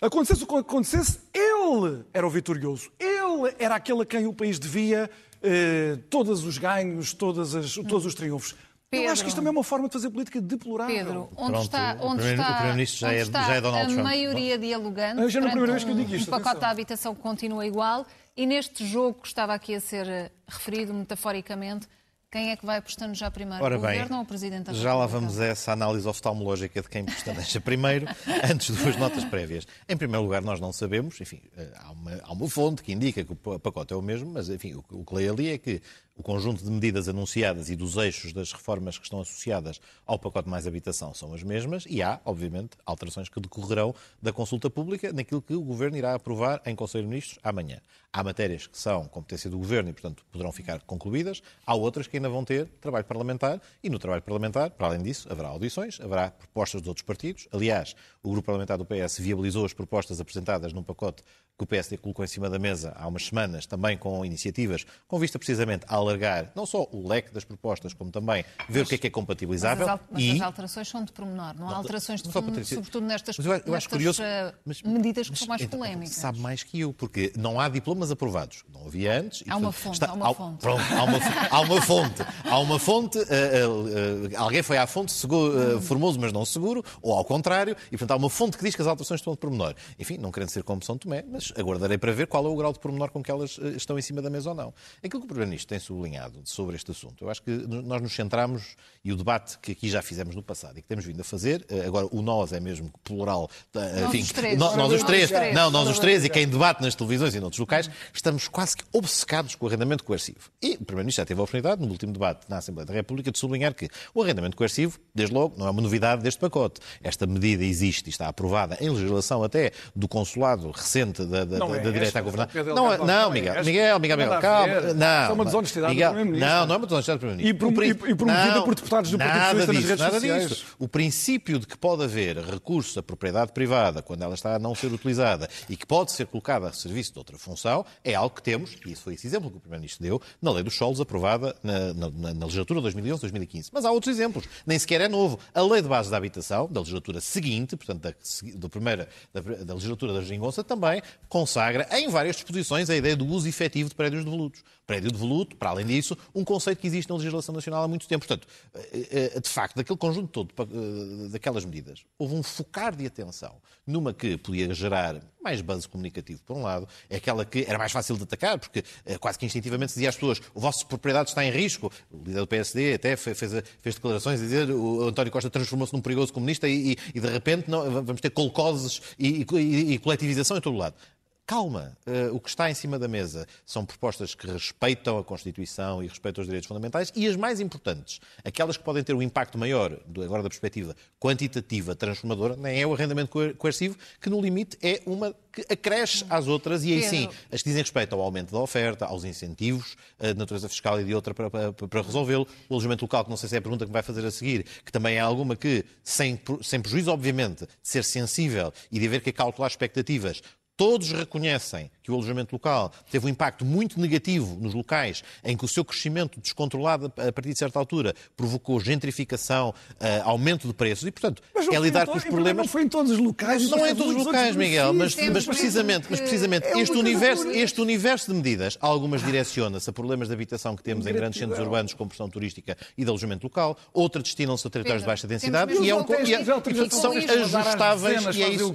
Acontecesse 0.00 0.44
o 0.44 0.46
que 0.46 0.54
acontecesse, 0.56 1.20
ele 1.34 2.04
era 2.12 2.26
o 2.26 2.30
vitorioso. 2.30 2.90
Ele 2.98 3.15
era 3.58 3.74
aquele 3.76 4.02
a 4.02 4.06
quem 4.06 4.26
o 4.26 4.32
país 4.32 4.58
devia 4.58 5.10
eh, 5.42 5.98
todos 6.08 6.44
os 6.44 6.58
ganhos, 6.58 7.12
todas 7.12 7.54
as, 7.54 7.74
todos 7.74 8.06
os 8.06 8.14
triunfos. 8.14 8.54
Pedro, 8.88 9.06
Eu 9.06 9.12
acho 9.12 9.22
que 9.22 9.28
isto 9.28 9.36
também 9.36 9.48
é 9.48 9.50
uma 9.50 9.64
forma 9.64 9.88
de 9.88 9.92
fazer 9.92 10.10
política 10.10 10.40
deplorável. 10.40 10.96
Pedro, 10.96 11.28
onde 11.36 11.52
Pronto, 11.52 11.64
está, 11.64 11.96
onde 12.00 12.22
o 12.22 12.26
Primeiro-Ministro 12.26 13.00
já, 13.00 13.12
é, 13.12 13.24
já 13.24 13.54
é 13.54 13.60
Donald 13.60 13.82
a 13.82 13.86
Trump. 13.86 14.00
A 14.00 14.02
maioria 14.02 14.58
dialogante. 14.58 15.28
Já 15.28 15.40
não 15.40 15.48
é 15.48 15.50
a 15.50 15.52
primeira 15.52 15.72
vez 15.72 15.84
que 15.84 15.90
eu 15.90 15.94
digo 15.96 16.14
isto. 16.14 16.28
O 16.28 16.30
pacote 16.30 16.60
da 16.60 16.70
habitação 16.70 17.14
continua 17.14 17.66
igual. 17.66 18.06
E 18.36 18.46
neste 18.46 18.86
jogo 18.86 19.20
que 19.20 19.26
estava 19.26 19.54
aqui 19.54 19.74
a 19.74 19.80
ser 19.80 20.06
eh, 20.06 20.30
referido 20.46 20.94
metaforicamente, 20.94 21.88
quem 22.36 22.50
é 22.50 22.56
que 22.56 22.66
vai 22.66 22.76
apostando 22.76 23.14
já 23.14 23.30
primeiro? 23.30 23.64
Ora 23.64 23.78
o 23.78 23.80
bem, 23.80 23.92
governo 23.92 24.16
ou 24.18 24.22
o 24.22 24.26
Presidente 24.26 24.64
da 24.64 24.74
Já 24.74 24.94
lá 24.94 25.06
vamos 25.06 25.40
a 25.40 25.46
essa 25.46 25.72
análise 25.72 26.06
oftalmológica 26.06 26.82
de 26.82 26.88
quem 26.88 27.02
pestaneja 27.02 27.62
primeiro, 27.62 28.06
antes 28.52 28.76
de 28.76 28.82
duas 28.82 28.94
notas 28.98 29.24
prévias. 29.24 29.66
Em 29.88 29.96
primeiro 29.96 30.22
lugar, 30.22 30.42
nós 30.42 30.60
não 30.60 30.70
sabemos, 30.70 31.18
enfim, 31.18 31.40
eh, 31.56 31.72
há 31.76 31.90
uma, 31.92 32.20
há 32.22 32.32
uma 32.32 32.46
fonte 32.46 32.82
que 32.82 32.92
indica 32.92 33.24
que 33.24 33.32
o 33.32 33.58
pacote 33.58 33.94
é 33.94 33.96
o 33.96 34.02
mesmo, 34.02 34.30
mas 34.30 34.50
enfim, 34.50 34.74
o, 34.74 34.84
o 34.90 35.02
que 35.02 35.14
leio 35.14 35.32
ali 35.32 35.48
é 35.48 35.56
que 35.56 35.80
o 36.16 36.22
conjunto 36.22 36.64
de 36.64 36.70
medidas 36.70 37.08
anunciadas 37.08 37.68
e 37.68 37.76
dos 37.76 37.96
eixos 37.96 38.32
das 38.32 38.50
reformas 38.50 38.96
que 38.96 39.04
estão 39.04 39.20
associadas 39.20 39.80
ao 40.06 40.18
pacote 40.18 40.48
mais 40.48 40.66
habitação 40.66 41.12
são 41.12 41.34
as 41.34 41.42
mesmas 41.42 41.84
e 41.88 42.02
há, 42.02 42.18
obviamente, 42.24 42.70
alterações 42.86 43.28
que 43.28 43.38
decorrerão 43.38 43.94
da 44.20 44.32
consulta 44.32 44.70
pública 44.70 45.12
naquilo 45.12 45.42
que 45.42 45.54
o 45.54 45.60
Governo 45.60 45.96
irá 45.96 46.14
aprovar 46.14 46.62
em 46.64 46.74
Conselho 46.74 47.04
de 47.04 47.10
Ministros 47.10 47.38
amanhã. 47.42 47.80
Há 48.10 48.24
matérias 48.24 48.66
que 48.66 48.78
são 48.78 49.06
competência 49.08 49.50
do 49.50 49.58
Governo 49.58 49.90
e, 49.90 49.92
portanto, 49.92 50.24
poderão 50.32 50.50
ficar 50.50 50.80
concluídas. 50.82 51.42
Há 51.66 51.74
outras 51.74 52.06
que 52.06 52.16
ainda 52.16 52.30
vão 52.30 52.46
ter 52.46 52.66
trabalho 52.80 53.04
parlamentar 53.04 53.60
e 53.82 53.90
no 53.90 53.98
trabalho 53.98 54.22
parlamentar, 54.22 54.70
para 54.70 54.86
além 54.86 55.02
disso, 55.02 55.30
haverá 55.30 55.48
audições, 55.48 56.00
haverá 56.00 56.30
propostas 56.30 56.80
de 56.80 56.88
outros 56.88 57.04
partidos. 57.04 57.46
Aliás, 57.52 57.94
o 58.22 58.30
Grupo 58.30 58.46
Parlamentar 58.46 58.78
do 58.78 58.86
PS 58.86 59.18
viabilizou 59.18 59.66
as 59.66 59.74
propostas 59.74 60.18
apresentadas 60.18 60.72
num 60.72 60.82
pacote 60.82 61.22
que 61.58 61.64
o 61.64 61.66
PSD 61.66 61.96
colocou 61.96 62.24
em 62.24 62.28
cima 62.28 62.50
da 62.50 62.58
mesa 62.58 62.94
há 62.96 63.06
umas 63.06 63.26
semanas, 63.26 63.66
também 63.66 63.96
com 63.96 64.24
iniciativas, 64.24 64.86
com 65.06 65.18
vista 65.18 65.38
precisamente 65.38 65.84
a 65.88 65.96
alargar 66.06 66.50
não 66.54 66.66
só 66.66 66.86
o 66.92 67.06
leque 67.06 67.32
das 67.32 67.44
propostas, 67.44 67.94
como 67.94 68.10
também 68.10 68.44
ver 68.68 68.80
mas, 68.80 68.86
o 68.86 68.88
que 68.88 68.94
é 68.96 68.98
que 68.98 69.06
é 69.06 69.10
compatibilizável. 69.10 69.86
Mas 69.86 69.94
as, 69.94 70.00
mas 70.10 70.22
e... 70.22 70.32
as 70.32 70.40
alterações 70.42 70.88
são 70.88 71.04
de 71.04 71.12
pormenor, 71.12 71.54
não 71.58 71.68
há 71.68 71.70
não, 71.70 71.76
alterações 71.78 72.20
de 72.20 72.30
fundo, 72.30 72.64
sobretudo 72.64 73.06
nestas, 73.06 73.38
mas 73.38 73.46
eu, 73.46 73.52
eu 73.52 73.72
nestas 73.72 73.86
curioso, 73.86 74.22
uh, 74.22 74.52
mas, 74.64 74.82
medidas 74.82 75.30
que 75.30 75.38
são 75.38 75.48
mais 75.48 75.62
então, 75.62 75.78
polémicas. 75.78 76.14
Sabe 76.14 76.38
mais 76.40 76.62
que 76.62 76.80
eu, 76.80 76.92
porque 76.92 77.32
não 77.36 77.58
há 77.58 77.68
diplomas 77.68 78.10
aprovados. 78.10 78.64
Não 78.72 78.86
havia 78.86 79.18
antes. 79.20 79.42
Há 79.48 79.56
uma 79.56 79.72
fonte, 79.72 79.94
está, 79.94 80.10
há 80.10 80.14
uma 80.14 80.34
fonte. 80.34 80.60
Pronto, 80.60 80.82
há 80.82 81.02
uma, 81.04 81.18
há 81.50 81.60
uma 81.60 81.82
fonte. 81.82 82.26
Há 82.44 82.58
uma 82.58 82.78
fonte, 82.78 83.18
uh, 83.18 83.22
uh, 83.22 84.36
alguém 84.36 84.62
foi 84.62 84.76
à 84.76 84.86
fonte, 84.86 85.12
seguro, 85.12 85.80
formoso, 85.80 86.18
mas 86.20 86.32
não 86.32 86.44
seguro, 86.44 86.84
ou 87.00 87.14
ao 87.14 87.24
contrário, 87.24 87.76
e 87.86 87.90
portanto 87.90 88.10
há 88.10 88.16
uma 88.16 88.30
fonte 88.30 88.58
que 88.58 88.64
diz 88.64 88.74
que 88.74 88.82
as 88.82 88.88
alterações 88.88 89.20
estão 89.20 89.32
de 89.32 89.38
pormenor. 89.38 89.74
Enfim, 89.98 90.18
não 90.18 90.30
querendo 90.30 90.50
ser 90.50 90.62
como 90.62 90.82
São 90.82 90.98
Tomé, 90.98 91.24
mas 91.26 91.52
aguardarei 91.56 91.98
para 91.98 92.12
ver 92.12 92.26
ver 92.26 92.26
qual 92.26 92.44
é 92.44 92.48
o 92.48 92.56
grau 92.56 92.72
de 92.72 92.80
pormenor 92.80 93.10
com 93.10 93.22
que 93.22 93.30
elas 93.30 93.58
eh, 93.62 93.68
estão 93.76 93.98
em 93.98 94.02
cima 94.02 94.20
da 94.20 94.28
mesa 94.28 94.50
ou 94.50 94.54
não. 94.54 94.74
Aquilo 94.98 95.20
que 95.20 95.26
o 95.26 95.28
Primeiro-Ministro 95.28 95.68
tem 95.68 95.78
sublinhado 95.96 96.40
sobre 96.44 96.76
este 96.76 96.90
assunto, 96.90 97.24
eu 97.24 97.30
acho 97.30 97.42
que 97.42 97.50
nós 97.50 98.02
nos 98.02 98.14
centramos, 98.14 98.76
e 99.02 99.12
o 99.12 99.16
debate 99.16 99.58
que 99.58 99.72
aqui 99.72 99.88
já 99.88 100.02
fizemos 100.02 100.34
no 100.34 100.42
passado 100.42 100.78
e 100.78 100.82
que 100.82 100.88
temos 100.88 101.04
vindo 101.04 101.20
a 101.20 101.24
fazer, 101.24 101.64
eh, 101.68 101.86
agora 101.86 102.06
o 102.10 102.20
nós 102.20 102.52
é 102.52 102.60
mesmo 102.60 102.92
plural, 103.02 103.48
eh, 103.74 104.04
enfim, 104.04 104.18
nós 104.18 104.26
os 104.26 104.32
três, 104.32 104.58
nós, 104.58 104.76
nós 104.76 104.92
os 104.92 105.02
três, 105.02 105.30
não, 105.54 105.70
nós 105.70 105.88
os 105.88 105.98
três 105.98 106.24
e 106.24 106.28
quem 106.28 106.46
debate 106.46 106.82
nas 106.82 106.94
televisões 106.94 107.34
e 107.34 107.40
noutros 107.40 107.58
locais, 107.58 107.88
estamos 108.12 108.48
quase 108.48 108.76
que 108.76 108.84
obcecados 108.92 109.54
com 109.54 109.64
o 109.64 109.68
arrendamento 109.68 110.04
coercivo. 110.04 110.50
E 110.62 110.74
o 110.74 110.84
Primeiro-Ministro 110.84 111.22
já 111.22 111.26
teve 111.26 111.40
a 111.40 111.44
oportunidade, 111.44 111.80
no 111.80 111.88
último 111.88 112.12
debate 112.12 112.46
na 112.48 112.58
Assembleia 112.58 112.86
da 112.86 112.92
República, 112.92 113.30
de 113.30 113.38
sublinhar 113.38 113.74
que 113.74 113.88
o 114.14 114.22
arrendamento 114.22 114.56
coercivo, 114.56 114.98
desde 115.14 115.34
logo, 115.34 115.56
não 115.56 115.66
é 115.66 115.70
uma 115.70 115.82
novidade 115.82 116.22
deste 116.22 116.40
pacote. 116.40 116.80
Esta 117.02 117.26
medida 117.26 117.64
existe 117.64 118.08
e 118.08 118.10
está 118.10 118.28
aprovada 118.28 118.76
em 118.80 118.90
legislação 118.90 119.42
até 119.42 119.72
do 119.94 120.08
consulado 120.08 120.70
recente 120.70 121.24
da, 121.24 121.44
da, 121.44 121.58
da, 121.58 121.76
é 121.76 121.80
da 121.80 121.90
direita 121.90 122.18
à 122.18 122.22
governança. 122.22 122.64
Não, 122.64 122.92
é, 122.92 122.98
não, 122.98 123.30
Miguel, 123.30 123.64
Miguel, 123.64 124.00
Miguel, 124.00 124.16
Miguel, 124.16 124.40
calma. 124.40 124.80
Não, 124.94 125.06
é 125.06 125.32
uma 125.32 125.44
desonestidade 125.44 125.85
Miguel, 125.90 126.10
do 126.10 126.14
Primeiro-Ministro. 126.14 126.56
Não, 126.56 126.66
não 126.66 126.74
é 126.74 126.78
uma 126.78 126.86
desonestidade 126.86 127.18
do 127.18 127.20
Primeiro-Ministro. 127.20 128.10
E, 128.10 128.14
promovida 128.14 128.62
por 128.62 128.74
deputados 128.74 129.10
do 129.10 129.18
Partido 129.18 129.42
Socialista 129.42 129.72
nas 129.72 129.84
redes 129.84 130.00
nada 130.00 130.14
sociais. 130.14 130.48
Disso. 130.48 130.66
O 130.78 130.88
princípio 130.88 131.58
de 131.58 131.66
que 131.66 131.76
pode 131.76 132.04
haver 132.04 132.38
recurso 132.38 132.98
à 132.98 133.02
propriedade 133.02 133.52
privada 133.52 134.02
quando 134.02 134.22
ela 134.22 134.34
está 134.34 134.56
a 134.56 134.58
não 134.58 134.74
ser 134.74 134.92
utilizada 134.92 135.48
e 135.68 135.76
que 135.76 135.86
pode 135.86 136.12
ser 136.12 136.26
colocada 136.26 136.68
a 136.68 136.72
serviço 136.72 137.12
de 137.12 137.18
outra 137.18 137.38
função 137.38 137.84
é 138.04 138.14
algo 138.14 138.34
que 138.34 138.42
temos, 138.42 138.76
e 138.84 138.92
isso 138.92 139.02
foi 139.02 139.14
esse 139.14 139.26
exemplo 139.26 139.50
que 139.50 139.56
o 139.56 139.60
Primeiro-Ministro 139.60 140.02
deu, 140.02 140.20
na 140.40 140.52
Lei 140.52 140.62
dos 140.62 140.76
Solos 140.76 141.00
aprovada 141.00 141.54
na, 141.62 141.92
na, 141.94 142.10
na 142.34 142.46
legislatura 142.46 142.80
2011-2015. 142.80 143.70
Mas 143.72 143.84
há 143.84 143.90
outros 143.90 144.14
exemplos. 144.14 144.44
Nem 144.66 144.78
sequer 144.78 145.00
é 145.00 145.08
novo. 145.08 145.38
A 145.54 145.62
Lei 145.62 145.82
de 145.82 145.88
Base 145.88 146.10
da 146.10 146.16
Habitação, 146.16 146.68
da 146.70 146.80
legislatura 146.80 147.20
seguinte, 147.20 147.76
portanto, 147.76 148.02
da, 148.02 148.14
da 148.54 148.68
primeira, 148.68 149.08
da, 149.32 149.40
da 149.40 149.74
legislatura 149.74 150.12
da 150.12 150.22
Geringonça, 150.22 150.62
também 150.62 151.02
consagra 151.28 151.86
em 151.92 152.08
várias 152.08 152.36
disposições 152.36 152.90
a 152.90 152.96
ideia 152.96 153.16
do 153.16 153.26
uso 153.26 153.48
efetivo 153.48 153.88
de 153.88 153.94
prédios 153.94 154.24
devolutos. 154.24 154.62
Prédio 154.86 155.10
devoluto, 155.10 155.56
para 155.56 155.70
além 155.76 155.86
disso, 155.86 156.16
um 156.34 156.44
conceito 156.44 156.78
que 156.80 156.86
existe 156.86 157.08
na 157.08 157.16
legislação 157.16 157.54
nacional 157.54 157.84
há 157.84 157.88
muito 157.88 158.08
tempo. 158.08 158.26
Portanto, 158.26 158.48
eh, 158.74 159.32
eh, 159.34 159.40
de 159.40 159.48
facto, 159.48 159.76
daquele 159.76 159.98
conjunto 159.98 160.28
todo, 160.28 160.50
eh, 160.58 161.28
daquelas 161.28 161.64
medidas, 161.64 162.04
houve 162.18 162.34
um 162.34 162.42
focar 162.42 162.94
de 162.96 163.06
atenção 163.06 163.56
numa 163.86 164.12
que 164.12 164.36
podia 164.36 164.72
gerar 164.74 165.20
mais 165.42 165.60
buzz 165.60 165.86
comunicativo, 165.86 166.42
por 166.44 166.56
um 166.56 166.62
lado, 166.62 166.88
é 167.08 167.16
aquela 167.16 167.44
que 167.44 167.64
era 167.68 167.78
mais 167.78 167.92
fácil 167.92 168.16
de 168.16 168.24
atacar, 168.24 168.58
porque 168.58 168.82
quase 169.20 169.38
que 169.38 169.46
instintivamente 169.46 169.92
se 169.92 169.98
dizia 169.98 170.08
às 170.08 170.16
pessoas 170.16 170.42
o 170.52 170.58
vosso 170.58 170.84
propriedade 170.88 171.28
está 171.28 171.44
em 171.44 171.52
risco. 171.52 171.92
O 172.10 172.16
líder 172.16 172.40
do 172.40 172.46
PSD 172.48 172.94
até 172.94 173.14
fez, 173.14 173.38
fez 173.38 173.94
declarações 173.94 174.40
a 174.40 174.42
dizer 174.42 174.68
o 174.72 175.06
António 175.06 175.30
Costa 175.30 175.48
transformou-se 175.48 175.94
num 175.94 176.00
perigoso 176.00 176.32
comunista 176.32 176.68
e, 176.68 176.96
e, 177.14 177.20
de 177.20 177.28
repente 177.28 177.70
não, 177.70 177.88
vamos 178.02 178.20
ter 178.20 178.30
colcoses 178.30 179.00
e, 179.16 179.46
e, 179.52 179.92
e 179.92 179.98
coletivização 179.98 180.56
em 180.56 180.60
todo 180.60 180.74
o 180.74 180.78
lado. 180.78 180.96
Calma, 181.46 181.96
uh, 182.08 182.34
o 182.34 182.40
que 182.40 182.48
está 182.48 182.68
em 182.68 182.74
cima 182.74 182.98
da 182.98 183.06
mesa 183.06 183.46
são 183.64 183.86
propostas 183.86 184.34
que 184.34 184.48
respeitam 184.48 185.16
a 185.16 185.22
Constituição 185.22 186.02
e 186.02 186.08
respeitam 186.08 186.42
os 186.42 186.48
direitos 186.48 186.66
fundamentais 186.66 187.12
e 187.14 187.24
as 187.24 187.36
mais 187.36 187.60
importantes, 187.60 188.20
aquelas 188.44 188.76
que 188.76 188.82
podem 188.82 189.04
ter 189.04 189.14
um 189.14 189.22
impacto 189.22 189.56
maior, 189.56 189.96
agora 190.24 190.42
da 190.42 190.48
perspectiva 190.48 190.96
quantitativa, 191.20 191.94
transformadora, 191.94 192.56
nem 192.56 192.82
é 192.82 192.84
o 192.84 192.92
arrendamento 192.92 193.30
coercivo, 193.58 193.96
que 194.20 194.28
no 194.28 194.40
limite 194.40 194.76
é 194.82 195.00
uma 195.06 195.32
que 195.52 195.64
acresce 195.72 196.26
às 196.28 196.48
outras 196.48 196.82
e 196.82 196.92
aí 196.92 197.02
sim, 197.04 197.28
as 197.52 197.62
que 197.62 197.68
dizem 197.68 197.82
respeito 197.82 198.12
ao 198.16 198.20
aumento 198.20 198.50
da 198.50 198.58
oferta, 198.58 199.06
aos 199.06 199.22
incentivos 199.22 199.96
eh, 200.18 200.32
de 200.32 200.38
natureza 200.40 200.68
fiscal 200.68 201.00
e 201.00 201.04
de 201.04 201.14
outra 201.14 201.32
para, 201.32 201.48
para, 201.48 201.72
para 201.72 202.02
resolvê-lo, 202.02 202.46
o 202.68 202.74
alojamento 202.74 203.04
local, 203.04 203.22
que 203.22 203.30
não 203.30 203.36
sei 203.36 203.48
se 203.48 203.54
é 203.54 203.58
a 203.58 203.62
pergunta 203.62 203.84
que 203.84 203.90
me 203.90 203.94
vai 203.94 204.02
fazer 204.02 204.26
a 204.26 204.32
seguir, 204.32 204.66
que 204.84 204.90
também 204.90 205.14
é 205.14 205.20
alguma 205.20 205.54
que, 205.54 205.84
sem, 206.02 206.38
sem 206.60 206.80
prejuízo, 206.80 207.12
obviamente, 207.12 207.64
de 207.64 207.70
ser 207.82 208.02
sensível 208.02 208.72
e 208.90 208.98
de 208.98 209.06
haver 209.06 209.22
que 209.22 209.32
calcular 209.32 209.68
expectativas, 209.68 210.42
todos 210.76 211.10
reconhecem 211.10 211.90
que 212.06 212.10
o 212.12 212.14
alojamento 212.14 212.54
local 212.54 212.92
teve 213.10 213.26
um 213.26 213.28
impacto 213.28 213.64
muito 213.64 213.98
negativo 213.98 214.56
nos 214.60 214.74
locais 214.74 215.24
em 215.42 215.56
que 215.56 215.64
o 215.64 215.68
seu 215.68 215.84
crescimento 215.84 216.40
descontrolado 216.40 217.06
a 217.06 217.32
partir 217.32 217.52
de 217.52 217.58
certa 217.58 217.80
altura 217.80 218.14
provocou 218.36 218.78
gentrificação, 218.78 219.70
uh, 219.70 220.22
aumento 220.22 220.68
de 220.68 220.74
preços 220.74 221.04
e, 221.04 221.10
portanto, 221.10 221.42
é 221.56 221.78
lidar 221.80 222.06
com 222.06 222.16
os 222.16 222.24
problemas. 222.24 222.66
Não 222.66 222.72
foi 222.72 222.82
em 222.82 222.88
todos 222.88 223.10
os 223.10 223.18
locais. 223.18 223.68
Não 223.68 223.84
é 223.84 223.90
em 223.90 223.96
todos 223.96 224.14
os 224.14 224.24
locais, 224.24 224.54
Miguel, 224.54 224.92
mas, 224.92 225.16
mas 225.16 225.46
precisamente, 225.46 226.06
mas 226.08 226.20
precisamente 226.20 226.66
é 226.66 226.78
este, 226.78 226.96
universo, 226.96 227.48
este 227.48 227.80
universo 227.80 228.30
de 228.30 228.36
medidas, 228.36 228.78
algumas 228.80 229.24
direciona-se 229.24 229.90
a 229.90 229.92
problemas 229.92 230.28
de 230.28 230.34
habitação 230.34 230.76
que 230.76 230.82
temos 230.84 231.06
em 231.08 231.12
grandes 231.12 231.40
centros 231.40 231.58
urbanos 231.58 231.92
com 231.92 232.06
pressão 232.06 232.28
turística 232.28 232.76
e 232.96 233.02
de 233.02 233.08
alojamento 233.08 233.44
local, 233.44 233.76
outras 233.92 234.22
destinam-se 234.22 234.64
a 234.66 234.70
territórios 234.70 235.02
de 235.02 235.06
baixa 235.06 235.26
densidade 235.26 235.72
e, 235.72 235.90
é 235.90 235.94
um, 235.94 236.04
e, 236.24 236.34
é, 236.34 236.40
e 236.40 236.90
são 236.90 237.12
ajustáveis 237.12 238.36
e 238.36 238.42
é 238.42 238.48
isso, 238.48 238.74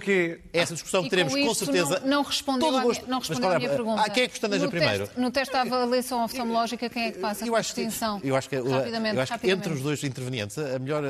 essa 0.52 0.74
discussão 0.74 1.04
que 1.04 1.10
teremos 1.10 1.34
com 1.34 1.54
certeza. 1.54 1.91
Não, 2.00 2.08
não 2.08 2.24
respondeu, 2.24 2.72
todo 2.72 2.84
gosto, 2.84 3.10
não 3.10 3.20
respondeu 3.20 3.48
mas, 3.48 3.56
à 3.56 3.60
minha 3.60 3.70
pergunta. 3.70 4.02
Ah, 4.02 4.10
quem 4.10 4.24
é 4.24 4.28
que 4.28 4.32
pestaneja 4.32 4.68
primeiro? 4.68 5.06
Teste, 5.06 5.20
no 5.20 5.32
teste 5.32 5.54
da 5.54 5.62
avaliação 5.62 6.24
oftalmológica, 6.24 6.90
quem 6.90 7.04
é 7.06 7.12
que 7.12 7.20
passa 7.20 7.46
eu 7.46 7.56
a 7.56 7.62
distinção? 7.62 8.20
Eu 8.24 8.36
acho 8.36 8.50
que, 8.50 8.56
rapidamente, 8.58 9.16
eu 9.16 9.22
acho 9.22 9.40
que 9.40 9.52
entre 9.52 9.74
os 9.74 9.82
dois 9.82 10.04
intervenientes, 10.04 10.58
a 10.58 10.80
melhor 10.80 11.04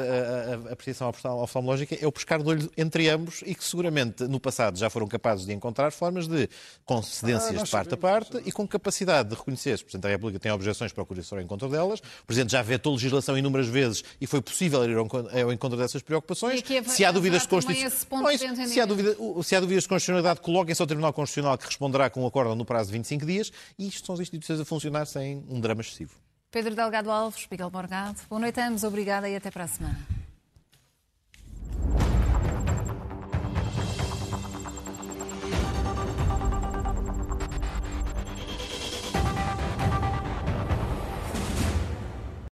apreciação 0.72 1.10
oftalmológica 1.10 1.98
é 2.00 2.08
o 2.08 2.12
pescar 2.12 2.42
de 2.42 2.50
olho 2.50 2.72
entre 2.78 3.10
ambos 3.10 3.44
e 3.46 3.54
que 3.54 3.64
seguramente 3.64 4.24
no 4.24 4.40
passado 4.40 4.78
já 4.78 4.90
foram 4.90 5.08
capazes 5.08 5.46
de 5.46 5.54
encontrar 5.54 5.92
formas 5.92 6.28
de 6.28 6.50
concedências 6.86 7.62
ah, 7.62 7.64
de 7.64 7.70
parte 7.70 7.94
a 7.94 7.98
parte 7.98 8.42
e 8.46 8.52
com 8.52 8.68
capacidade 8.68 9.30
de 9.30 9.36
reconhecer 9.36 9.78
se 9.78 9.84
o 9.84 9.86
Presidente 9.86 10.04
da 10.04 10.10
República 10.10 10.40
tem 10.40 10.52
objeções, 10.52 10.92
procure-se 10.92 11.34
ao 11.34 11.42
encontro 11.42 11.70
delas. 11.70 12.00
O 12.00 12.26
Presidente 12.26 12.52
já 12.52 12.62
vetou 12.62 12.94
legislação 12.94 13.38
inúmeras 13.38 13.68
vezes 13.68 14.04
e 14.20 14.28
foi 14.28 14.42
possível 14.42 14.84
ir 14.90 14.98
ao 14.98 15.52
encontro 15.52 15.78
dessas 15.78 16.02
preocupações. 16.02 16.64
Se 16.88 17.06
há 17.06 17.12
dúvidas 17.12 17.44
de 17.44 17.48
constitucionalidade, 17.48 18.70
se 18.70 18.80
há, 18.80 18.86
dúvida, 18.86 19.16
se 19.44 19.56
há 19.56 19.60
dúvidas 19.60 19.84
de 19.84 19.90
constitucionalidade, 19.90 20.42
coloquem-se 20.72 20.82
ao 20.82 20.88
Tribunal 20.88 21.14
Constitucional 21.14 21.58
que 21.58 21.66
responderá 21.66 22.10
com 22.10 22.24
um 22.24 22.28
acordo 22.28 22.56
no 22.56 22.66
prazo 22.66 22.88
de 22.88 22.94
25 22.94 23.26
dias 23.26 23.52
e 23.78 23.88
isto 23.88 24.06
são 24.06 24.16
as 24.16 24.22
instituições 24.22 24.60
a 24.60 24.66
funcionar 24.66 25.06
sem 25.06 25.44
um 25.50 25.60
drama 25.60 25.82
excessivo. 25.82 26.16
Pedro 26.50 26.76
Delgado 26.76 27.12
Alves, 27.12 27.48
Miguel 27.50 27.72
Morgado, 27.72 28.20
boa 28.30 28.40
noite 28.40 28.60
a 28.60 28.68
ambos, 28.68 28.84
obrigada 28.84 29.30
e 29.30 29.36
até 29.36 29.50
para 29.50 29.66
a 29.66 29.68
semana. 29.68 30.21